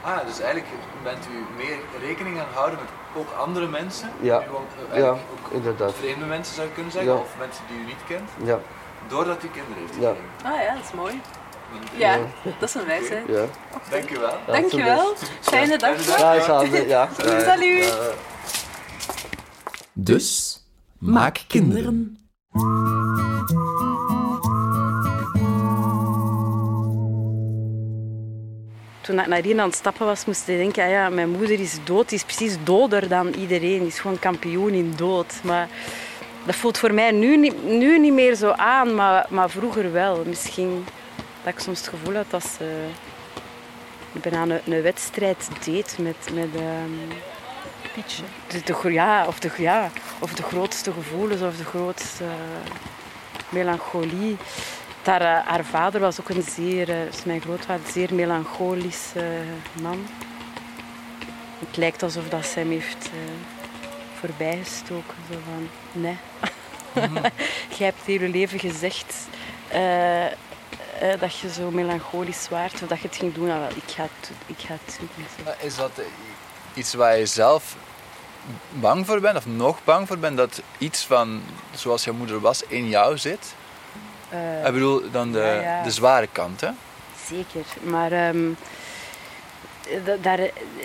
Ah, 0.05 0.25
dus 0.25 0.39
eigenlijk 0.39 0.71
bent 1.03 1.25
u 1.31 1.45
meer 1.57 1.77
rekening 1.99 2.39
aan 2.39 2.53
houden 2.53 2.79
met 2.79 2.89
ook 3.21 3.31
andere 3.39 3.67
mensen? 3.67 4.09
Ja, 4.19 4.41
gewoon, 4.41 4.65
uh, 4.91 4.97
ja 4.97 5.09
ook 5.09 5.51
inderdaad. 5.51 5.93
Vreemde 5.93 6.25
mensen 6.25 6.55
zou 6.55 6.67
je 6.67 6.73
kunnen 6.73 6.91
zeggen, 6.91 7.11
ja. 7.11 7.19
of 7.19 7.35
mensen 7.39 7.63
die 7.67 7.79
u 7.79 7.85
niet 7.85 8.03
kent? 8.07 8.29
Ja. 8.43 8.59
Doordat 9.07 9.43
u 9.43 9.47
kinderen 9.47 9.77
heeft 9.77 9.95
ja. 9.99 10.13
Ah 10.49 10.61
ja, 10.61 10.73
dat 10.73 10.83
is 10.83 10.91
mooi. 10.91 11.21
Ja, 11.97 12.13
ja. 12.15 12.19
dat 12.59 12.69
is 12.69 12.75
een 12.75 12.85
wijsheid. 12.85 13.23
Ja. 13.27 13.45
Dank 13.89 14.09
u 14.09 14.19
wel. 14.19 14.37
Dank 14.47 14.71
je 14.71 14.83
wel. 14.83 15.13
Fijne 15.41 15.77
dag. 15.77 16.17
Ja, 16.17 16.33
hetzelfde. 16.33 16.87
Ja. 16.87 17.09
Salut. 17.17 17.97
Dus, 19.93 20.59
maak 20.99 21.39
kinderen. 21.47 22.19
toen 29.05 29.19
ik 29.19 29.27
naar 29.27 29.43
hier 29.43 29.59
aan 29.59 29.67
het 29.67 29.75
stappen 29.75 30.05
was, 30.05 30.25
moest 30.25 30.47
ik 30.47 30.57
denken, 30.57 30.83
ah 30.83 30.89
ja, 30.89 31.09
mijn 31.09 31.29
moeder 31.29 31.59
is 31.59 31.79
dood. 31.83 32.09
Die 32.09 32.17
is 32.17 32.23
precies 32.23 32.57
doder 32.63 33.07
dan 33.07 33.33
iedereen. 33.33 33.79
Die 33.79 33.87
is 33.87 33.99
gewoon 33.99 34.19
kampioen 34.19 34.73
in 34.73 34.93
dood. 34.95 35.33
Maar 35.43 35.69
dat 36.45 36.55
voelt 36.55 36.77
voor 36.77 36.93
mij 36.93 37.11
nu 37.11 37.37
niet, 37.37 37.63
nu 37.63 37.99
niet 37.99 38.13
meer 38.13 38.35
zo 38.35 38.49
aan, 38.51 38.95
maar, 38.95 39.25
maar 39.29 39.49
vroeger 39.49 39.91
wel. 39.91 40.23
Misschien 40.25 40.85
dat 41.45 41.53
ik 41.53 41.59
soms 41.59 41.79
het 41.79 41.87
gevoel 41.87 42.15
had 42.15 42.29
dat 42.29 42.43
ze 42.57 42.87
bijna 44.11 44.41
een, 44.41 44.73
een 44.73 44.81
wedstrijd 44.81 45.49
deed 45.63 45.97
met... 45.99 46.29
met 46.33 46.55
um, 46.55 47.07
de, 48.47 48.61
de, 48.63 48.91
ja, 48.91 49.27
of, 49.27 49.39
de, 49.39 49.51
ja, 49.57 49.91
of 50.19 50.33
de 50.33 50.43
grootste 50.43 50.91
gevoelens 50.91 51.41
of 51.41 51.57
de 51.57 51.63
grootste 51.63 52.23
uh, 52.23 52.29
melancholie. 53.49 54.37
Haar, 55.03 55.21
uh, 55.21 55.47
haar, 55.47 55.65
vader 55.65 55.99
was 55.99 56.19
ook 56.19 56.29
een 56.29 56.43
zeer, 56.43 56.89
uh, 56.89 56.95
mijn 57.25 57.41
grootvader, 57.41 57.91
zeer 57.91 58.13
melancholisch 58.13 59.11
uh, 59.17 59.23
man. 59.81 60.07
Het 61.59 61.77
lijkt 61.77 62.03
alsof 62.03 62.29
dat 62.29 62.45
ze 62.45 62.59
hem 62.59 62.71
heeft 62.71 63.09
voorbijgestoken. 64.19 65.15
Zo 65.31 65.37
van, 65.45 65.69
nee. 65.91 66.17
Mm. 66.95 67.21
Jij 67.77 67.87
hebt 67.87 67.97
het 67.97 68.05
hele 68.05 68.29
leven 68.29 68.59
gezegd 68.59 69.27
dat 71.19 71.39
je 71.39 71.51
zo 71.51 71.71
melancholisch 71.71 72.49
waart 72.49 72.73
of 72.73 72.87
dat 72.87 72.99
je 72.99 73.07
het 73.07 73.15
ging 73.15 73.33
doen. 73.33 73.47
Nou, 73.47 73.59
wel, 73.59 73.69
ik 73.69 73.91
ga 73.95 74.03
het, 74.03 74.31
ik 74.45 74.59
ga 74.67 74.77
het 74.85 74.99
doen. 74.99 75.53
Is 75.59 75.75
dat 75.75 75.91
iets 76.73 76.93
waar 76.93 77.17
je 77.17 77.25
zelf 77.25 77.75
bang 78.69 79.05
voor 79.05 79.19
bent 79.19 79.37
of 79.37 79.45
nog 79.45 79.83
bang 79.83 80.07
voor 80.07 80.17
bent? 80.17 80.37
Dat 80.37 80.61
iets 80.77 81.05
van 81.05 81.41
zoals 81.75 82.03
jouw 82.03 82.13
moeder 82.13 82.39
was 82.39 82.63
in 82.67 82.89
jou 82.89 83.17
zit? 83.17 83.55
Uh, 84.33 84.65
ik 84.65 84.73
bedoel, 84.73 85.11
dan 85.11 85.31
de, 85.31 85.39
ja, 85.39 85.61
ja. 85.61 85.83
de 85.83 85.91
zware 85.91 86.27
kant, 86.31 86.61
hè? 86.61 86.69
Zeker, 87.27 87.65
maar 87.81 88.27
um, 88.27 88.57
daar, 90.21 90.39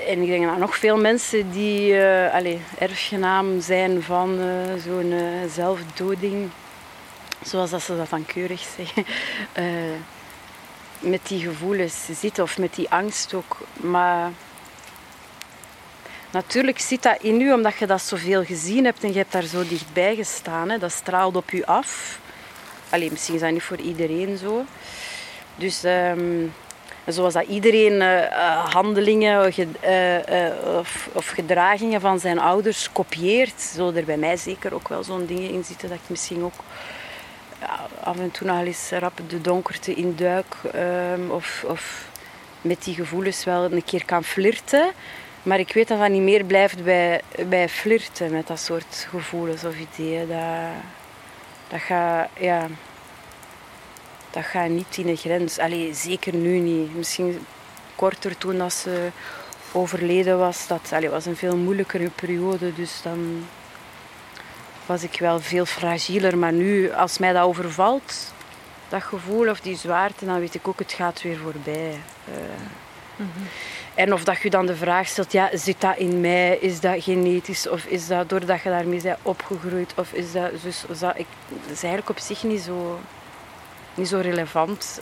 en 0.07 0.23
ik 0.23 0.27
denk 0.27 0.45
dat 0.45 0.59
nog 0.59 0.77
veel 0.77 0.97
mensen 0.97 1.51
die 1.51 1.93
uh, 1.93 2.35
allez, 2.35 2.61
erfgenaam 2.79 3.61
zijn 3.61 4.03
van 4.03 4.41
uh, 4.41 4.83
zo'n 4.85 5.15
zelfdoding, 5.55 6.51
zoals 7.45 7.71
dat 7.71 7.83
ze 7.83 7.97
dat 7.97 8.11
dan 8.11 8.27
keurig 8.27 8.67
zeggen, 8.77 9.05
met 11.01 11.21
die 11.29 11.41
gevoelens 11.41 12.07
zitten 12.21 12.43
of 12.43 12.59
met 12.59 12.75
die 12.75 12.91
angst 12.91 13.35
ook. 13.35 13.57
Maar 13.73 14.31
natuurlijk 16.31 16.79
zit 16.79 17.03
dat 17.03 17.23
in 17.23 17.41
u 17.41 17.53
omdat 17.53 17.79
je 17.79 17.87
dat 17.87 18.03
zoveel 18.03 18.45
gezien 18.45 18.85
hebt 18.85 19.03
en 19.03 19.13
je 19.13 19.19
hebt 19.19 19.33
daar 19.33 19.43
zo 19.43 19.67
dichtbij 19.69 20.17
gestaan. 20.17 20.69
Hè. 20.69 20.79
Dat 20.79 20.93
straalt 20.93 21.37
op 21.37 21.53
u 21.53 21.63
af. 21.65 22.19
Allee, 22.89 23.11
misschien 23.11 23.35
is 23.35 23.41
dat 23.41 23.53
niet 23.53 23.63
voor 23.63 23.81
iedereen 23.81 24.37
zo. 24.37 24.65
Dus 25.57 25.85
um, 25.85 26.53
zoals 27.07 27.35
dat 27.35 27.47
iedereen 27.47 27.93
uh, 27.93 28.21
uh, 28.21 28.73
handelingen 28.73 29.47
of, 30.79 31.09
of, 31.13 31.29
gedragingen 31.29 32.01
van 32.01 32.21
zijn 32.21 32.39
ouders 32.39 32.93
kopieert, 32.93 33.61
zullen 33.61 33.97
er 33.97 34.05
bij 34.05 34.17
mij 34.17 34.37
zeker 34.37 34.75
ook 34.75 34.89
wel 34.89 35.03
zo'n 35.03 35.27
dingen 35.27 35.51
in 35.51 35.65
zitten 35.65 35.89
dat 35.89 35.99
ik 35.99 36.09
misschien 36.09 36.43
ook 36.43 36.55
af 38.01 38.19
en 38.19 38.31
toe 38.31 38.47
nog 38.47 38.65
eens 38.65 38.91
rap 38.91 39.21
de 39.29 39.41
donkerte 39.41 39.95
induik 39.95 40.55
um, 40.75 41.31
of, 41.31 41.65
of 41.67 42.09
met 42.61 42.85
die 42.85 42.95
gevoelens 42.95 43.45
wel 43.45 43.73
een 43.73 43.85
keer 43.85 44.05
kan 44.05 44.25
flirten. 44.25 44.91
Maar 45.43 45.59
ik 45.59 45.73
weet 45.73 45.89
dat 45.89 45.99
dat 45.99 46.11
niet 46.11 46.23
meer 46.23 46.45
blijft 46.45 46.85
bij, 46.85 47.21
bij 47.47 47.69
flirten 47.69 48.33
met 48.33 48.47
dat 48.47 48.61
soort 48.61 49.07
gevoelens 49.11 49.65
of 49.65 49.75
ideeën. 49.79 50.29
Dat, 50.29 50.83
dat 51.69 51.81
gaat, 51.81 52.29
ja, 52.39 52.67
dat 54.31 54.45
gaat 54.45 54.69
niet 54.69 54.97
in 54.97 55.07
de 55.07 55.17
grens. 55.17 55.59
Allee, 55.59 55.95
zeker 55.95 56.35
nu 56.35 56.59
niet. 56.59 56.95
Misschien 56.95 57.47
korter 57.95 58.39
toen 58.39 58.59
dat 58.59 58.73
ze 58.73 59.09
overleden 59.73 60.39
was. 60.39 60.67
Dat 60.67 60.91
allee, 60.93 61.11
was 61.11 61.27
een 61.27 61.37
veel 61.37 61.57
moeilijkere 61.57 62.11
periode. 62.11 62.75
Dus 62.75 63.03
dan 63.03 63.47
was 64.91 65.03
ik 65.03 65.19
wel 65.19 65.41
veel 65.41 65.65
fragieler. 65.65 66.39
Maar 66.39 66.53
nu, 66.53 66.93
als 66.93 67.19
mij 67.19 67.33
dat 67.33 67.43
overvalt, 67.45 68.33
dat 68.89 69.03
gevoel 69.03 69.49
of 69.49 69.61
die 69.61 69.77
zwaarte, 69.77 70.25
dan 70.25 70.41
weet 70.41 70.55
ik 70.55 70.69
ook, 70.69 70.79
het 70.79 70.93
gaat 70.93 71.23
weer 71.23 71.39
voorbij. 71.39 72.01
Uh. 72.29 73.25
En 73.95 74.13
of 74.13 74.25
dat 74.25 74.41
je 74.41 74.51
dan 74.51 74.67
de 74.67 74.77
vraag 74.77 75.07
stelt, 75.07 75.33
ja, 75.33 75.51
zit 75.53 75.81
dat 75.81 75.97
in 75.97 76.21
mij? 76.21 76.59
Is 76.61 76.81
dat 76.81 77.03
genetisch? 77.03 77.69
Of 77.69 77.85
is 77.85 78.07
dat 78.07 78.29
doordat 78.29 78.63
je 78.63 78.69
daarmee 78.69 79.03
bent 79.03 79.19
opgegroeid? 79.23 79.93
Of 79.97 80.13
is 80.13 80.33
dat... 80.33 80.51
Dus, 80.63 80.85
dat, 80.99 81.19
ik, 81.19 81.27
dat 81.49 81.71
is 81.73 81.83
eigenlijk 81.83 82.09
op 82.09 82.19
zich 82.19 82.43
niet 82.43 82.61
zo, 82.61 82.99
niet 83.95 84.09
zo 84.09 84.19
relevant. 84.19 85.01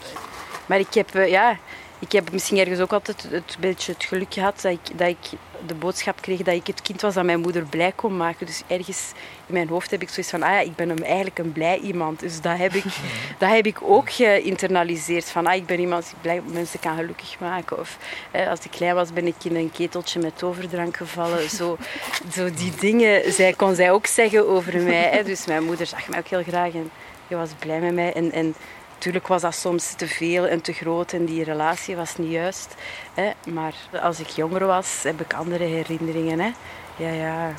Maar 0.65 0.79
ik 0.79 0.93
heb, 0.93 1.09
ja, 1.13 1.57
ik 1.99 2.11
heb 2.11 2.31
misschien 2.31 2.57
ergens 2.57 2.79
ook 2.79 2.93
altijd 2.93 3.27
het 3.29 3.57
beetje 3.59 3.91
het 3.91 4.03
geluk 4.03 4.33
gehad 4.33 4.61
dat 4.61 4.71
ik, 4.71 4.97
dat 4.97 5.07
ik 5.07 5.39
de 5.67 5.75
boodschap 5.75 6.21
kreeg 6.21 6.37
dat 6.37 6.55
ik 6.55 6.67
het 6.67 6.81
kind 6.81 7.01
was 7.01 7.13
dat 7.13 7.23
mijn 7.23 7.39
moeder 7.39 7.63
blij 7.63 7.91
kon 7.95 8.17
maken. 8.17 8.45
Dus 8.45 8.63
ergens 8.67 9.11
in 9.45 9.53
mijn 9.53 9.67
hoofd 9.67 9.91
heb 9.91 10.01
ik 10.01 10.09
zoiets 10.09 10.31
van, 10.31 10.43
ah 10.43 10.49
ja, 10.49 10.59
ik 10.59 10.75
ben 10.75 10.89
hem 10.89 11.03
eigenlijk 11.03 11.39
een 11.39 11.51
blij 11.51 11.79
iemand. 11.79 12.19
Dus 12.19 12.41
dat 12.41 12.57
heb 12.57 12.73
ik, 12.73 12.83
dat 13.39 13.49
heb 13.49 13.65
ik 13.65 13.77
ook 13.81 14.11
geïnternaliseerd. 14.11 15.29
Van, 15.29 15.45
ah, 15.45 15.55
ik 15.55 15.65
ben 15.65 15.79
iemand 15.79 16.03
die 16.03 16.15
blij 16.21 16.41
mensen 16.53 16.79
kan 16.79 16.95
gelukkig 16.95 17.39
maken. 17.39 17.79
Of 17.79 17.97
eh, 18.31 18.49
als 18.49 18.59
ik 18.59 18.71
klein 18.71 18.95
was, 18.95 19.13
ben 19.13 19.27
ik 19.27 19.43
in 19.43 19.55
een 19.55 19.71
keteltje 19.71 20.19
met 20.19 20.43
overdrank 20.43 20.97
gevallen. 20.97 21.49
Zo, 21.49 21.77
zo 22.35 22.49
die 22.53 22.73
dingen 22.79 23.33
zij, 23.33 23.53
kon 23.53 23.75
zij 23.75 23.91
ook 23.91 24.05
zeggen 24.05 24.47
over 24.47 24.81
mij. 24.81 25.09
Hè. 25.11 25.23
Dus 25.23 25.45
mijn 25.45 25.63
moeder 25.63 25.85
zag 25.85 26.07
mij 26.07 26.19
ook 26.19 26.27
heel 26.27 26.43
graag 26.43 26.73
en 26.73 26.91
die 27.27 27.37
was 27.37 27.49
blij 27.59 27.79
met 27.79 27.93
mij. 27.93 28.13
En, 28.13 28.31
en 28.31 28.55
Natuurlijk 28.99 29.27
was 29.27 29.41
dat 29.41 29.55
soms 29.55 29.93
te 29.93 30.07
veel 30.07 30.47
en 30.47 30.61
te 30.61 30.73
groot 30.73 31.13
en 31.13 31.25
die 31.25 31.43
relatie 31.43 31.95
was 31.95 32.17
niet 32.17 32.31
juist. 32.31 32.75
Hè. 33.13 33.31
Maar 33.53 33.73
als 34.01 34.19
ik 34.19 34.27
jonger 34.27 34.65
was, 34.65 35.03
heb 35.03 35.21
ik 35.21 35.33
andere 35.33 35.63
herinneringen. 35.63 36.39
Hè. 36.39 36.51
ja, 36.95 37.09
ja. 37.09 37.53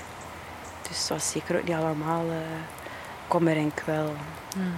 Dus 0.89 0.99
het 0.99 1.09
was 1.09 1.31
zeker 1.31 1.57
ook 1.57 1.65
niet 1.65 1.77
allemaal 1.77 2.25
uh, 2.25 2.35
kommer 3.29 3.57
en 3.57 3.75
kwel. 3.75 4.15
Hmm. 4.53 4.75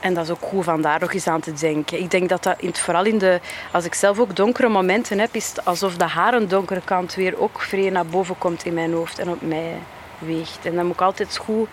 En 0.00 0.14
dat 0.14 0.24
is 0.24 0.30
ook 0.30 0.42
goed 0.42 0.64
van 0.64 0.82
daar 0.82 1.00
nog 1.00 1.12
eens 1.12 1.26
aan 1.26 1.40
te 1.40 1.52
denken. 1.52 2.00
Ik 2.00 2.10
denk 2.10 2.28
dat 2.28 2.42
dat 2.42 2.60
in 2.60 2.74
vooral 2.74 3.04
in 3.04 3.18
de... 3.18 3.40
Als 3.72 3.84
ik 3.84 3.94
zelf 3.94 4.18
ook 4.18 4.36
donkere 4.36 4.68
momenten 4.68 5.18
heb, 5.18 5.34
is 5.34 5.48
het 5.48 5.64
alsof 5.64 5.96
de 5.96 6.04
haren 6.04 6.48
donkere 6.48 6.82
kant 6.84 7.14
weer 7.14 7.40
ook 7.40 7.60
vrij 7.60 7.90
naar 7.90 8.06
boven 8.06 8.38
komt 8.38 8.64
in 8.64 8.74
mijn 8.74 8.92
hoofd 8.92 9.18
en 9.18 9.30
op 9.30 9.40
mij 9.42 9.78
weegt. 10.18 10.58
En 10.62 10.74
dan 10.74 10.86
moet 10.86 10.94
ik 10.94 11.00
altijd 11.00 11.36
goed 11.36 11.68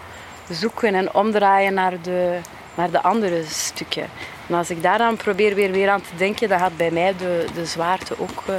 zoeken 0.50 0.96
en 0.96 1.14
omdraaien 1.14 1.74
naar 1.74 2.02
de, 2.02 2.40
naar 2.78 2.92
de 2.92 3.02
andere 3.02 3.44
stukken. 3.50 4.10
En 4.48 4.56
als 4.56 4.70
ik 4.70 4.82
daar 4.82 4.98
dan 4.98 5.18
probeer 5.18 5.56
weer, 5.56 5.72
weer 5.72 5.90
aan 5.90 6.02
te 6.02 6.16
denken, 6.18 6.50
dan 6.50 6.60
gaat 6.60 6.78
bij 6.78 6.92
mij 6.92 7.16
de, 7.18 7.46
de 7.54 7.66
zwaarte 7.66 8.20
ook 8.20 8.44
uh, 8.50 8.56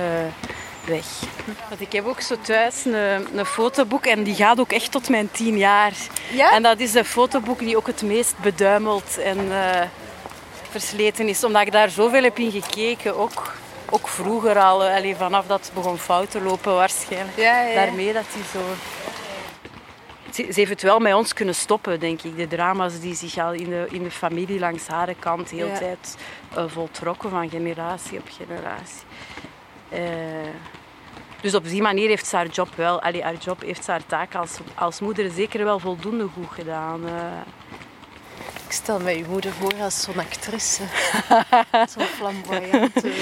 weg. 0.84 1.04
Want 1.68 1.80
ik 1.80 1.92
heb 1.92 2.06
ook 2.06 2.20
zo 2.20 2.34
thuis 2.40 2.84
een, 2.84 3.38
een 3.38 3.44
fotoboek 3.44 4.06
en 4.06 4.22
die 4.22 4.34
gaat 4.34 4.60
ook 4.60 4.72
echt 4.72 4.90
tot 4.90 5.08
mijn 5.08 5.30
tien 5.30 5.58
jaar. 5.58 5.92
Ja? 6.32 6.52
En 6.52 6.62
dat 6.62 6.80
is 6.80 6.92
de 6.92 7.04
fotoboek 7.04 7.58
die 7.58 7.76
ook 7.76 7.86
het 7.86 8.02
meest 8.02 8.34
beduimeld 8.42 9.18
en 9.18 9.38
uh, 9.38 9.80
versleten 10.70 11.28
is. 11.28 11.44
Omdat 11.44 11.62
ik 11.62 11.72
daar 11.72 11.90
zoveel 11.90 12.22
heb 12.22 12.38
in 12.38 12.50
gekeken, 12.50 13.16
ook, 13.16 13.54
ook 13.90 14.08
vroeger 14.08 14.58
al. 14.58 14.82
Allee, 14.82 15.16
vanaf 15.16 15.46
dat 15.46 15.60
het 15.64 15.74
begon 15.74 15.98
fout 15.98 16.30
te 16.30 16.40
lopen 16.40 16.74
waarschijnlijk. 16.74 17.36
Ja, 17.36 17.60
ja. 17.60 17.74
Daarmee 17.74 18.12
dat 18.12 18.24
hij 18.28 18.42
zo 18.52 18.60
ze, 20.32 20.46
heeft 20.52 20.70
het 20.70 20.82
wel 20.82 20.98
met 20.98 21.14
ons 21.14 21.32
kunnen 21.32 21.54
stoppen, 21.54 22.00
denk 22.00 22.22
ik. 22.22 22.36
De 22.36 22.46
drama's 22.46 23.00
die 23.00 23.14
zich 23.14 23.38
al 23.38 23.52
in 23.52 23.68
de, 23.68 23.86
in 23.90 24.02
de 24.02 24.10
familie 24.10 24.58
langs 24.58 24.86
haar 24.86 25.14
kant 25.18 25.48
de 25.48 25.56
hele 25.56 25.78
tijd 25.78 26.16
uh, 26.56 26.64
voltrokken 26.66 27.30
van 27.30 27.50
generatie 27.50 28.18
op 28.18 28.28
generatie. 28.30 29.06
Uh, 29.92 29.98
dus 31.40 31.54
op 31.54 31.64
die 31.64 31.82
manier 31.82 32.08
heeft 32.08 32.26
ze 32.26 32.36
haar 32.36 32.46
job 32.46 32.68
wel, 32.74 33.02
allee, 33.02 33.22
haar 33.22 33.36
job 33.36 33.60
heeft 33.62 33.84
ze 33.84 33.90
haar 33.90 34.06
taak 34.06 34.34
als, 34.34 34.58
als 34.74 35.00
moeder 35.00 35.30
zeker 35.30 35.64
wel 35.64 35.78
voldoende 35.78 36.28
goed 36.34 36.50
gedaan. 36.50 37.04
Uh. 37.04 37.12
Ik 38.68 38.74
stel 38.74 39.00
me 39.00 39.10
je 39.10 39.24
moeder 39.28 39.52
voor 39.52 39.74
als 39.74 40.02
zo'n 40.02 40.18
actrice. 40.18 40.82
zo'n 41.92 42.02
flamboyante. 42.02 43.12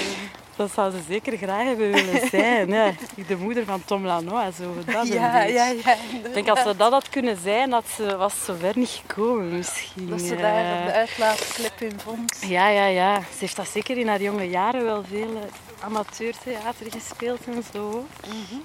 Dat 0.57 0.71
zou 0.71 0.91
ze 0.91 0.97
zeker 1.07 1.37
graag 1.37 1.63
hebben 1.63 1.91
willen 1.91 2.29
zijn. 2.29 2.71
Hè. 2.71 2.91
De 3.27 3.35
moeder 3.35 3.65
van 3.65 3.85
Tom 3.85 4.05
Lanois, 4.05 4.55
zo 4.55 4.73
dat 4.85 5.07
ja, 5.07 5.43
ja, 5.43 5.65
ja, 5.65 5.93
Ik 6.23 6.33
denk 6.33 6.49
als 6.49 6.61
ze 6.61 6.75
dat 6.75 6.91
had 6.91 7.09
kunnen 7.09 7.37
zijn, 7.43 7.69
dat 7.69 7.85
ze, 7.95 8.17
was 8.17 8.45
zo 8.45 8.55
ver 8.59 8.77
niet 8.77 9.01
gekomen 9.05 9.57
misschien. 9.57 10.09
Dat 10.09 10.21
ze 10.21 10.35
daar 10.35 10.79
op 10.79 10.85
de 10.85 10.93
uitlaatklep 10.93 11.81
in 11.81 11.99
vond. 11.99 12.37
Ja, 12.47 12.69
ja, 12.69 12.85
ja. 12.85 13.19
Ze 13.19 13.37
heeft 13.39 13.55
dat 13.55 13.67
zeker 13.67 13.97
in 13.97 14.07
haar 14.07 14.21
jonge 14.21 14.49
jaren 14.49 14.83
wel 14.83 15.03
veel 15.03 15.35
eh, 15.35 15.85
amateurtheater 15.85 16.91
gespeeld 16.91 17.39
en 17.45 17.63
zo. 17.73 18.05
Mm 18.27 18.61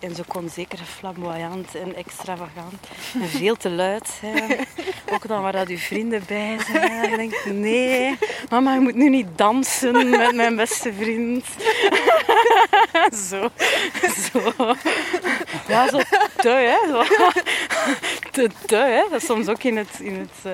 en 0.00 0.14
ze 0.14 0.24
kon 0.24 0.48
zeker 0.48 0.78
flamboyant 0.78 1.74
en 1.74 1.94
extravagant 1.94 2.86
en 3.14 3.28
veel 3.28 3.56
te 3.56 3.70
luid 3.70 4.08
zijn. 4.20 4.66
Ook 5.12 5.28
dan 5.28 5.42
waar 5.42 5.52
dat 5.52 5.68
uw 5.68 5.78
vrienden 5.78 6.22
bij 6.26 6.58
zijn. 6.72 7.10
Je 7.10 7.16
denkt, 7.16 7.44
nee, 7.44 8.18
mama, 8.50 8.74
je 8.74 8.80
moet 8.80 8.94
nu 8.94 9.08
niet 9.08 9.26
dansen 9.36 10.10
met 10.10 10.34
mijn 10.34 10.56
beste 10.56 10.92
vriend. 10.92 11.44
zo, 13.28 13.50
zo. 14.32 14.74
Ja, 15.68 15.88
zo 15.88 16.00
te, 16.36 16.48
hè. 16.48 16.90
Zo. 16.90 17.02
Te, 18.30 18.50
te, 18.66 18.76
hè. 18.76 19.02
Dat 19.10 19.20
is 19.20 19.26
soms 19.26 19.48
ook 19.48 19.62
in 19.62 19.76
het, 19.76 20.00
in 20.00 20.14
het 20.14 20.46
uh, 20.46 20.52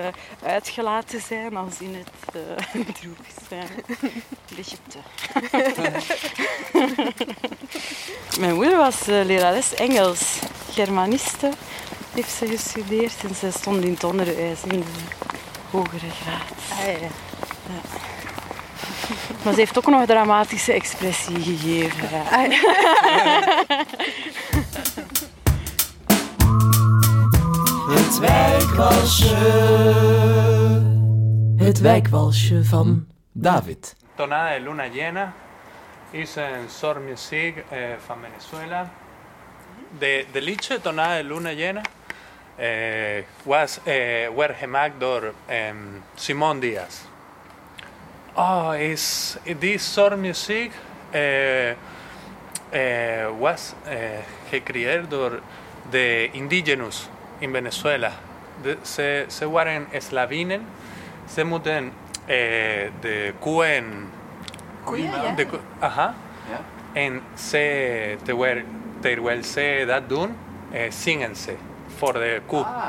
uitgelaten 0.48 1.20
zijn 1.20 1.56
als 1.56 1.80
in 1.80 1.94
het 1.94 2.36
uh, 2.36 2.86
droevig 3.00 3.26
zijn. 3.48 3.68
Een 4.00 4.56
beetje 4.56 4.76
te. 4.88 4.98
mijn 8.40 8.54
moeder 8.54 8.76
was 8.76 9.08
uh, 9.08 9.21
lerares 9.24 9.74
Engels, 9.74 10.38
Germaniste 10.70 11.50
heeft 12.14 12.30
ze 12.30 12.46
gestudeerd 12.46 13.24
en 13.28 13.34
ze 13.34 13.50
stond 13.50 13.84
in 13.84 13.92
het 13.92 14.04
onderwijs 14.04 14.62
in 14.62 14.80
de 14.80 14.84
hogere 15.70 16.10
graad. 16.10 16.52
Ah, 16.70 16.86
ja. 16.86 17.08
Ja. 17.66 17.80
Maar 19.44 19.52
ze 19.52 19.58
heeft 19.58 19.78
ook 19.78 19.86
nog 19.86 20.00
een 20.00 20.06
dramatische 20.06 20.72
expressie 20.72 21.40
gegeven. 21.40 22.08
Ja. 22.10 22.22
Ah, 22.30 22.52
Het 27.94 28.18
wijkwalsje. 28.18 29.36
Het 31.56 31.80
wijkwalsje 31.80 32.64
van 32.64 33.06
David. 33.32 33.96
Tonada 34.14 34.54
de 34.54 34.60
luna 34.60 34.88
llena 34.92 35.32
is 36.10 36.36
een 36.36 36.68
soul 36.68 37.00
music 37.00 37.64
eh, 37.68 37.78
van 38.06 38.16
Venezuela. 38.22 38.90
De, 39.98 40.26
de 40.32 40.40
liedje 40.40 40.80
Tonada 40.80 41.16
de 41.16 41.24
luna 41.24 41.52
llena 41.52 41.82
eh, 42.56 43.24
was, 43.44 43.78
eh, 43.84 44.28
were 44.34 44.54
gemaakt 44.54 45.00
door 45.00 45.34
um, 45.48 46.02
Simón 46.14 46.60
Díaz. 46.60 47.02
Oh, 48.34 48.74
is 48.78 49.36
this 49.58 49.82
soul 49.82 50.16
music 50.16 50.72
uh, 51.14 51.70
uh, 51.70 53.28
was 53.38 53.74
uh, 53.86 53.92
gecreëerd 54.48 55.10
door 55.10 55.40
de 55.90 56.28
indigenous 56.32 57.08
in 57.38 57.52
Venezuela. 57.52 58.12
De, 58.62 58.76
ze, 58.82 59.24
ze 59.28 59.50
waren 59.50 59.86
slavinen, 59.98 60.66
ze 61.34 61.44
moeten 61.44 61.92
de 63.00 63.32
koeien... 63.38 64.10
Koeien, 64.84 65.22
ja. 65.22 65.34
De, 65.34 65.46
aha. 65.78 66.14
Ja. 66.50 66.60
En 66.92 67.22
ze, 67.34 68.16
terwijl, 68.22 68.62
terwijl 68.62 68.64
ze 69.42 69.84
dat 69.86 70.08
doen, 70.08 70.36
zingen 70.88 71.36
ze 71.36 71.54
voor 71.96 72.12
de 72.12 72.40
koe. 72.46 72.64
Ah, 72.64 72.86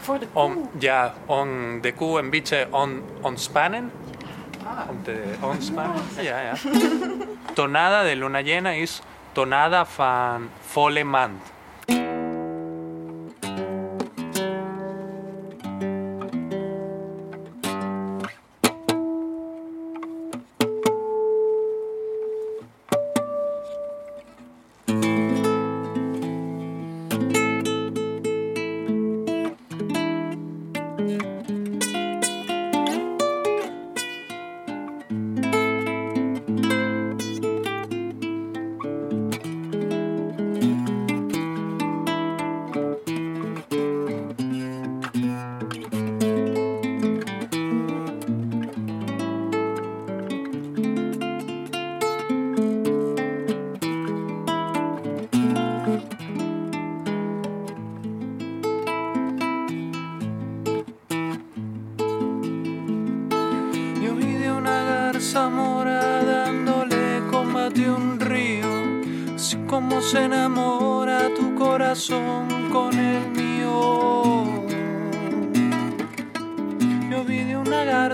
voor 0.00 0.18
de 0.18 0.26
koe? 0.32 0.42
Om, 0.42 0.68
ja, 0.78 1.14
om 1.26 1.80
de 1.80 1.92
koe 1.92 2.18
een 2.18 2.30
beetje 2.30 2.66
on, 2.70 3.02
ontspannen 3.20 3.90
om 4.88 5.02
te 5.02 5.22
ontspannen. 5.40 6.02
Ja, 6.20 6.40
ja. 6.40 6.54
Tonada 7.54 8.02
de 8.02 8.16
luna 8.16 8.40
llena 8.42 8.70
is 8.70 9.00
tonada 9.32 9.84
van 9.84 10.50
volle 10.60 11.04
mand. 11.04 11.51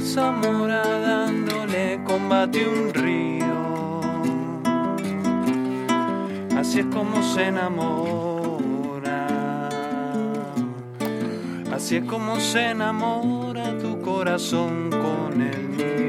zarza 0.00 0.30
mora 0.30 0.82
dándole 1.00 2.00
combate 2.04 2.64
un 2.68 2.94
río. 2.94 4.00
Así 6.56 6.80
es 6.80 6.86
como 6.86 7.22
se 7.22 7.46
enamora. 7.46 9.26
Así 11.72 11.96
es 11.96 12.04
como 12.04 12.38
se 12.38 12.70
enamora 12.70 13.76
tu 13.78 14.00
corazón 14.00 14.90
con 14.90 15.42
el 15.42 15.68
mío. 15.68 16.07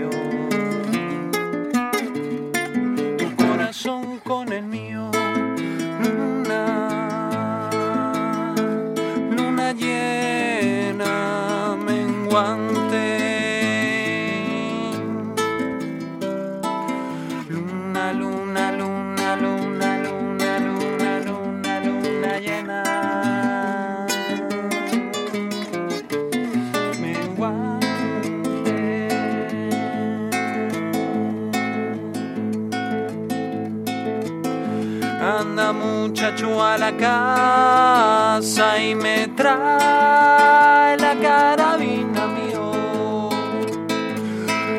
A 36.63 36.77
la 36.77 36.95
casa 36.95 38.81
y 38.81 38.95
me 38.95 39.27
trae 39.29 40.97
la 40.97 41.15
carabina 41.15 42.27
mío 42.27 43.29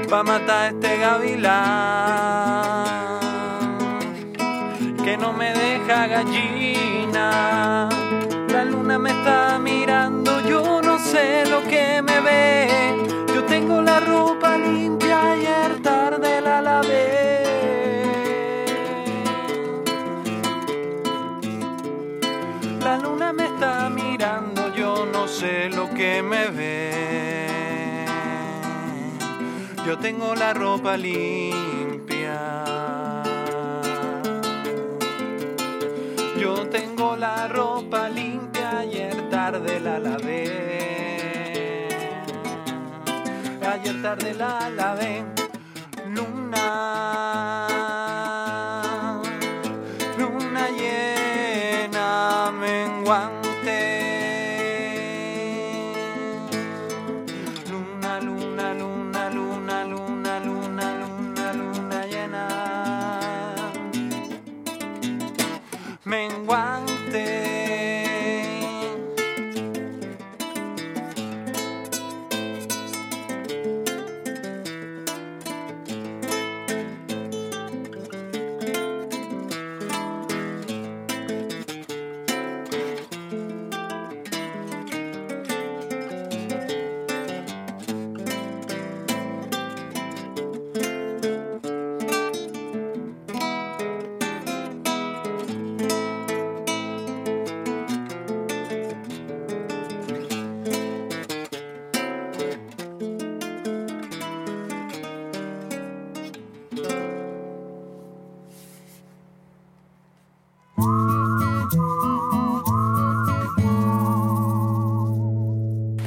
pa 0.08 0.22
matar 0.22 0.62
a 0.62 0.68
este 0.68 0.98
gavilán 0.98 1.60
que 5.04 5.16
no 5.16 5.32
me 5.32 5.52
deja 5.52 6.06
gallina. 6.06 6.59
Tengo 30.00 30.34
la 30.34 30.54
ropa 30.54 30.96
limpia. 30.96 32.64
Yo 36.38 36.66
tengo 36.68 37.16
la 37.16 37.48
ropa 37.48 38.08
limpia, 38.08 38.78
ayer 38.78 39.28
tarde 39.28 39.78
la 39.80 39.98
lavé. 39.98 41.88
Ayer 43.72 44.02
tarde 44.02 44.34
la 44.34 44.70
lavé. 44.70 45.24
Luna. 46.08 47.69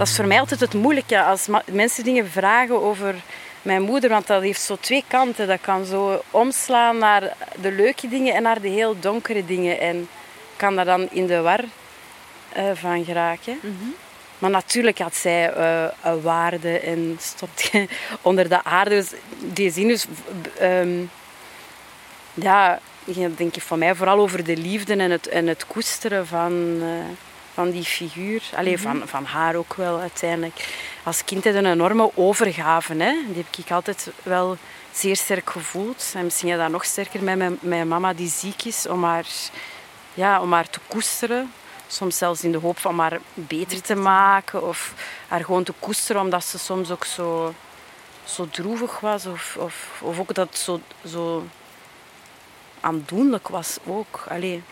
Dat 0.03 0.11
is 0.11 0.17
voor 0.17 0.27
mij 0.27 0.39
altijd 0.39 0.59
het 0.59 0.73
moeilijke 0.73 1.21
als 1.21 1.47
mensen 1.71 2.03
dingen 2.03 2.29
vragen 2.29 2.81
over 2.81 3.15
mijn 3.61 3.81
moeder, 3.81 4.09
want 4.09 4.27
dat 4.27 4.41
heeft 4.41 4.61
zo 4.61 4.77
twee 4.79 5.03
kanten. 5.07 5.47
Dat 5.47 5.61
kan 5.61 5.85
zo 5.85 6.23
omslaan 6.31 6.97
naar 6.97 7.35
de 7.61 7.71
leuke 7.71 8.07
dingen 8.07 8.33
en 8.33 8.43
naar 8.43 8.61
de 8.61 8.67
heel 8.67 8.99
donkere 8.99 9.45
dingen. 9.45 9.79
En 9.79 10.07
kan 10.55 10.75
daar 10.75 10.85
dan 10.85 11.09
in 11.11 11.27
de 11.27 11.41
war 11.41 11.63
eh, 12.53 12.63
van 12.73 13.05
geraken. 13.05 13.59
Maar 14.37 14.49
natuurlijk 14.49 14.97
had 14.97 15.15
zij 15.15 15.53
eh, 15.53 15.85
een 16.03 16.21
waarde 16.21 16.79
en 16.79 17.17
stond 17.21 17.71
onder 18.21 18.49
de 18.49 18.63
aarde. 18.63 18.95
Dus 18.95 19.11
die 19.39 19.71
zin 19.71 19.89
is... 19.89 20.05
ehm, 20.59 21.01
ja, 22.33 22.79
denk 23.35 23.55
ik 23.55 23.61
van 23.61 23.79
mij 23.79 23.95
vooral 23.95 24.19
over 24.19 24.43
de 24.43 24.57
liefde 24.57 24.95
en 24.95 25.11
het, 25.11 25.27
en 25.27 25.47
het 25.47 25.67
koesteren 25.67 26.27
van, 26.27 26.77
eh, 26.81 27.32
van 27.53 27.71
die 27.71 27.83
figuur. 27.83 28.43
Alleen 28.55 28.79
van, 28.79 29.01
van 29.05 29.25
haar 29.25 29.55
ook 29.55 29.73
wel 29.73 29.99
uiteindelijk. 29.99 30.67
Als 31.03 31.23
kind 31.23 31.43
had 31.43 31.53
een 31.53 31.65
enorme 31.65 32.11
overgave. 32.15 32.93
Hè? 32.93 33.13
Die 33.27 33.43
heb 33.43 33.65
ik 33.65 33.71
altijd 33.71 34.11
wel 34.23 34.57
zeer 34.91 35.15
sterk 35.15 35.49
gevoeld. 35.49 36.11
En 36.15 36.23
misschien 36.23 36.47
ja, 36.49 36.57
dat 36.57 36.69
nog 36.69 36.85
sterker 36.85 37.23
met 37.23 37.37
mijn, 37.37 37.57
mijn 37.61 37.87
mama 37.87 38.13
die 38.13 38.29
ziek 38.29 38.63
is. 38.63 38.87
Om 38.87 39.03
haar, 39.03 39.25
ja, 40.13 40.41
om 40.41 40.53
haar 40.53 40.69
te 40.69 40.79
koesteren. 40.87 41.51
Soms 41.87 42.17
zelfs 42.17 42.43
in 42.43 42.51
de 42.51 42.57
hoop 42.57 42.79
van 42.79 42.99
haar 42.99 43.19
beter 43.33 43.81
te 43.81 43.95
maken. 43.95 44.67
Of 44.67 44.93
haar 45.27 45.43
gewoon 45.43 45.63
te 45.63 45.73
koesteren 45.79 46.21
omdat 46.21 46.43
ze 46.43 46.59
soms 46.59 46.91
ook 46.91 47.05
zo, 47.05 47.53
zo 48.23 48.47
droevig 48.51 48.99
was. 48.99 49.25
Of, 49.25 49.57
of, 49.59 50.01
of 50.01 50.19
ook 50.19 50.33
dat 50.33 50.47
het 50.47 50.57
zo, 50.57 50.81
zo 51.07 51.43
aandoenlijk 52.79 53.47
was 53.47 53.77
ook. 53.85 54.25
Allee, 54.29 54.63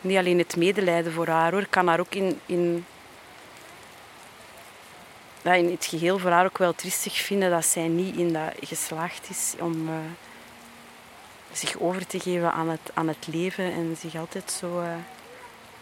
niet 0.00 0.18
alleen 0.18 0.38
het 0.38 0.56
medelijden 0.56 1.12
voor 1.12 1.28
haar 1.28 1.52
hoor. 1.52 1.60
Ik 1.60 1.70
kan 1.70 1.86
haar 1.86 2.00
ook 2.00 2.14
in, 2.14 2.40
in, 2.46 2.84
ja, 5.42 5.52
in 5.52 5.70
het 5.70 5.84
geheel 5.84 6.18
voor 6.18 6.30
haar 6.30 6.44
ook 6.44 6.58
wel 6.58 6.74
triestig 6.74 7.14
vinden 7.14 7.50
dat 7.50 7.66
zij 7.66 7.88
niet 7.88 8.16
in 8.16 8.32
dat 8.32 8.52
geslaagd 8.60 9.30
is 9.30 9.54
om 9.58 9.88
eh, 9.88 9.94
zich 11.52 11.78
over 11.78 12.06
te 12.06 12.20
geven 12.20 12.52
aan 12.52 12.68
het, 12.68 12.90
aan 12.94 13.08
het 13.08 13.26
leven 13.26 13.72
en 13.72 13.96
zich 14.00 14.16
altijd 14.16 14.50
zo 14.50 14.80
eh, 14.80 14.88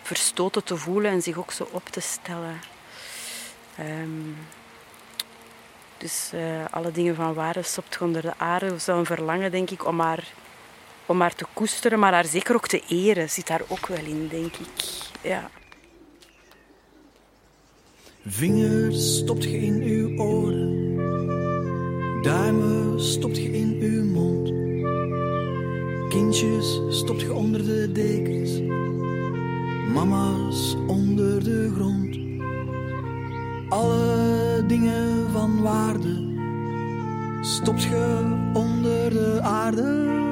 verstoten 0.02 0.64
te 0.64 0.76
voelen 0.76 1.10
en 1.10 1.22
zich 1.22 1.36
ook 1.36 1.50
zo 1.52 1.68
op 1.70 1.88
te 1.88 2.00
stellen. 2.00 2.60
Ehm, 3.76 4.32
dus 5.98 6.30
eh, 6.32 6.64
alle 6.70 6.90
dingen 6.90 7.14
van 7.14 7.34
waarde 7.34 7.62
stopt 7.62 7.98
onder 8.00 8.22
de 8.22 8.32
aarde. 8.36 8.78
Zo'n 8.78 9.06
verlangen, 9.06 9.50
denk 9.50 9.70
ik, 9.70 9.86
om 9.86 10.00
haar 10.00 10.24
om 11.08 11.20
haar 11.20 11.34
te 11.34 11.46
koesteren, 11.52 11.98
maar 11.98 12.12
haar 12.12 12.24
zeker 12.24 12.54
ook 12.54 12.68
te 12.68 12.82
eren, 12.88 13.30
zit 13.30 13.46
daar 13.46 13.62
ook 13.68 13.86
wel 13.86 14.04
in, 14.04 14.28
denk 14.28 14.56
ik. 14.56 14.84
Ja. 15.22 15.50
Vingers 18.26 19.16
stopt 19.16 19.44
je 19.44 19.58
in 19.58 19.82
uw 19.82 20.18
oren, 20.18 20.94
duimen 22.22 23.00
stopt 23.00 23.36
je 23.36 23.52
in 23.52 23.78
uw 23.80 24.04
mond, 24.04 24.48
kindjes 26.08 26.80
stopt 26.88 27.20
je 27.20 27.32
onder 27.32 27.64
de 27.64 27.92
dekens, 27.92 28.60
mama's 29.92 30.76
onder 30.86 31.44
de 31.44 31.72
grond. 31.74 32.18
Alle 33.68 34.64
dingen 34.66 35.30
van 35.32 35.62
waarde 35.62 36.26
stopt 37.40 37.82
je 37.82 38.36
onder 38.52 39.10
de 39.10 39.38
aarde. 39.42 40.27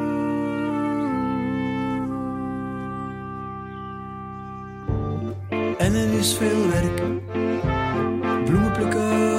En 5.86 5.94
er 5.94 6.18
is 6.18 6.34
veel 6.34 6.68
werk. 6.68 6.96
Bloemen 8.44 8.72
plukken 8.72 9.35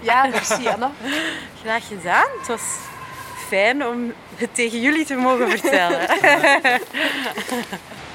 Ja, 0.00 0.26
merci 0.26 0.68
Anna. 0.68 0.90
Graag 1.62 1.86
gedaan. 1.88 2.26
Het 2.38 2.48
was 2.48 2.62
fijn 3.48 3.86
om 3.86 4.12
het 4.34 4.54
tegen 4.54 4.80
jullie 4.80 5.04
te 5.04 5.14
mogen 5.14 5.50
vertellen. 5.50 6.00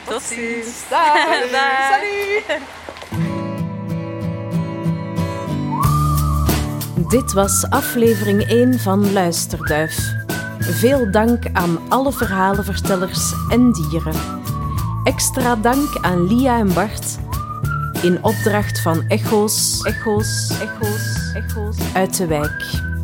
Tot 0.07 0.21
ziens. 0.21 0.89
Dag. 0.89 1.49
Dag. 1.51 1.99
Dit 7.09 7.33
was 7.33 7.69
aflevering 7.69 8.43
1 8.43 8.79
van 8.79 9.13
Luisterduif. 9.13 9.97
Veel 10.59 11.11
dank 11.11 11.43
aan 11.53 11.79
alle 11.89 12.11
verhalenvertellers 12.11 13.33
en 13.49 13.71
dieren. 13.71 14.15
Extra 15.03 15.55
dank 15.55 15.97
aan 16.01 16.27
Lia 16.27 16.57
en 16.57 16.73
Bart. 16.73 17.17
In 18.01 18.23
opdracht 18.23 18.81
van 18.81 19.05
Echo's, 19.07 19.83
Echo's, 19.83 20.49
Echo's, 20.61 21.14
Echo's 21.35 21.77
uit 21.93 22.17
de 22.17 22.27
wijk. 22.27 22.94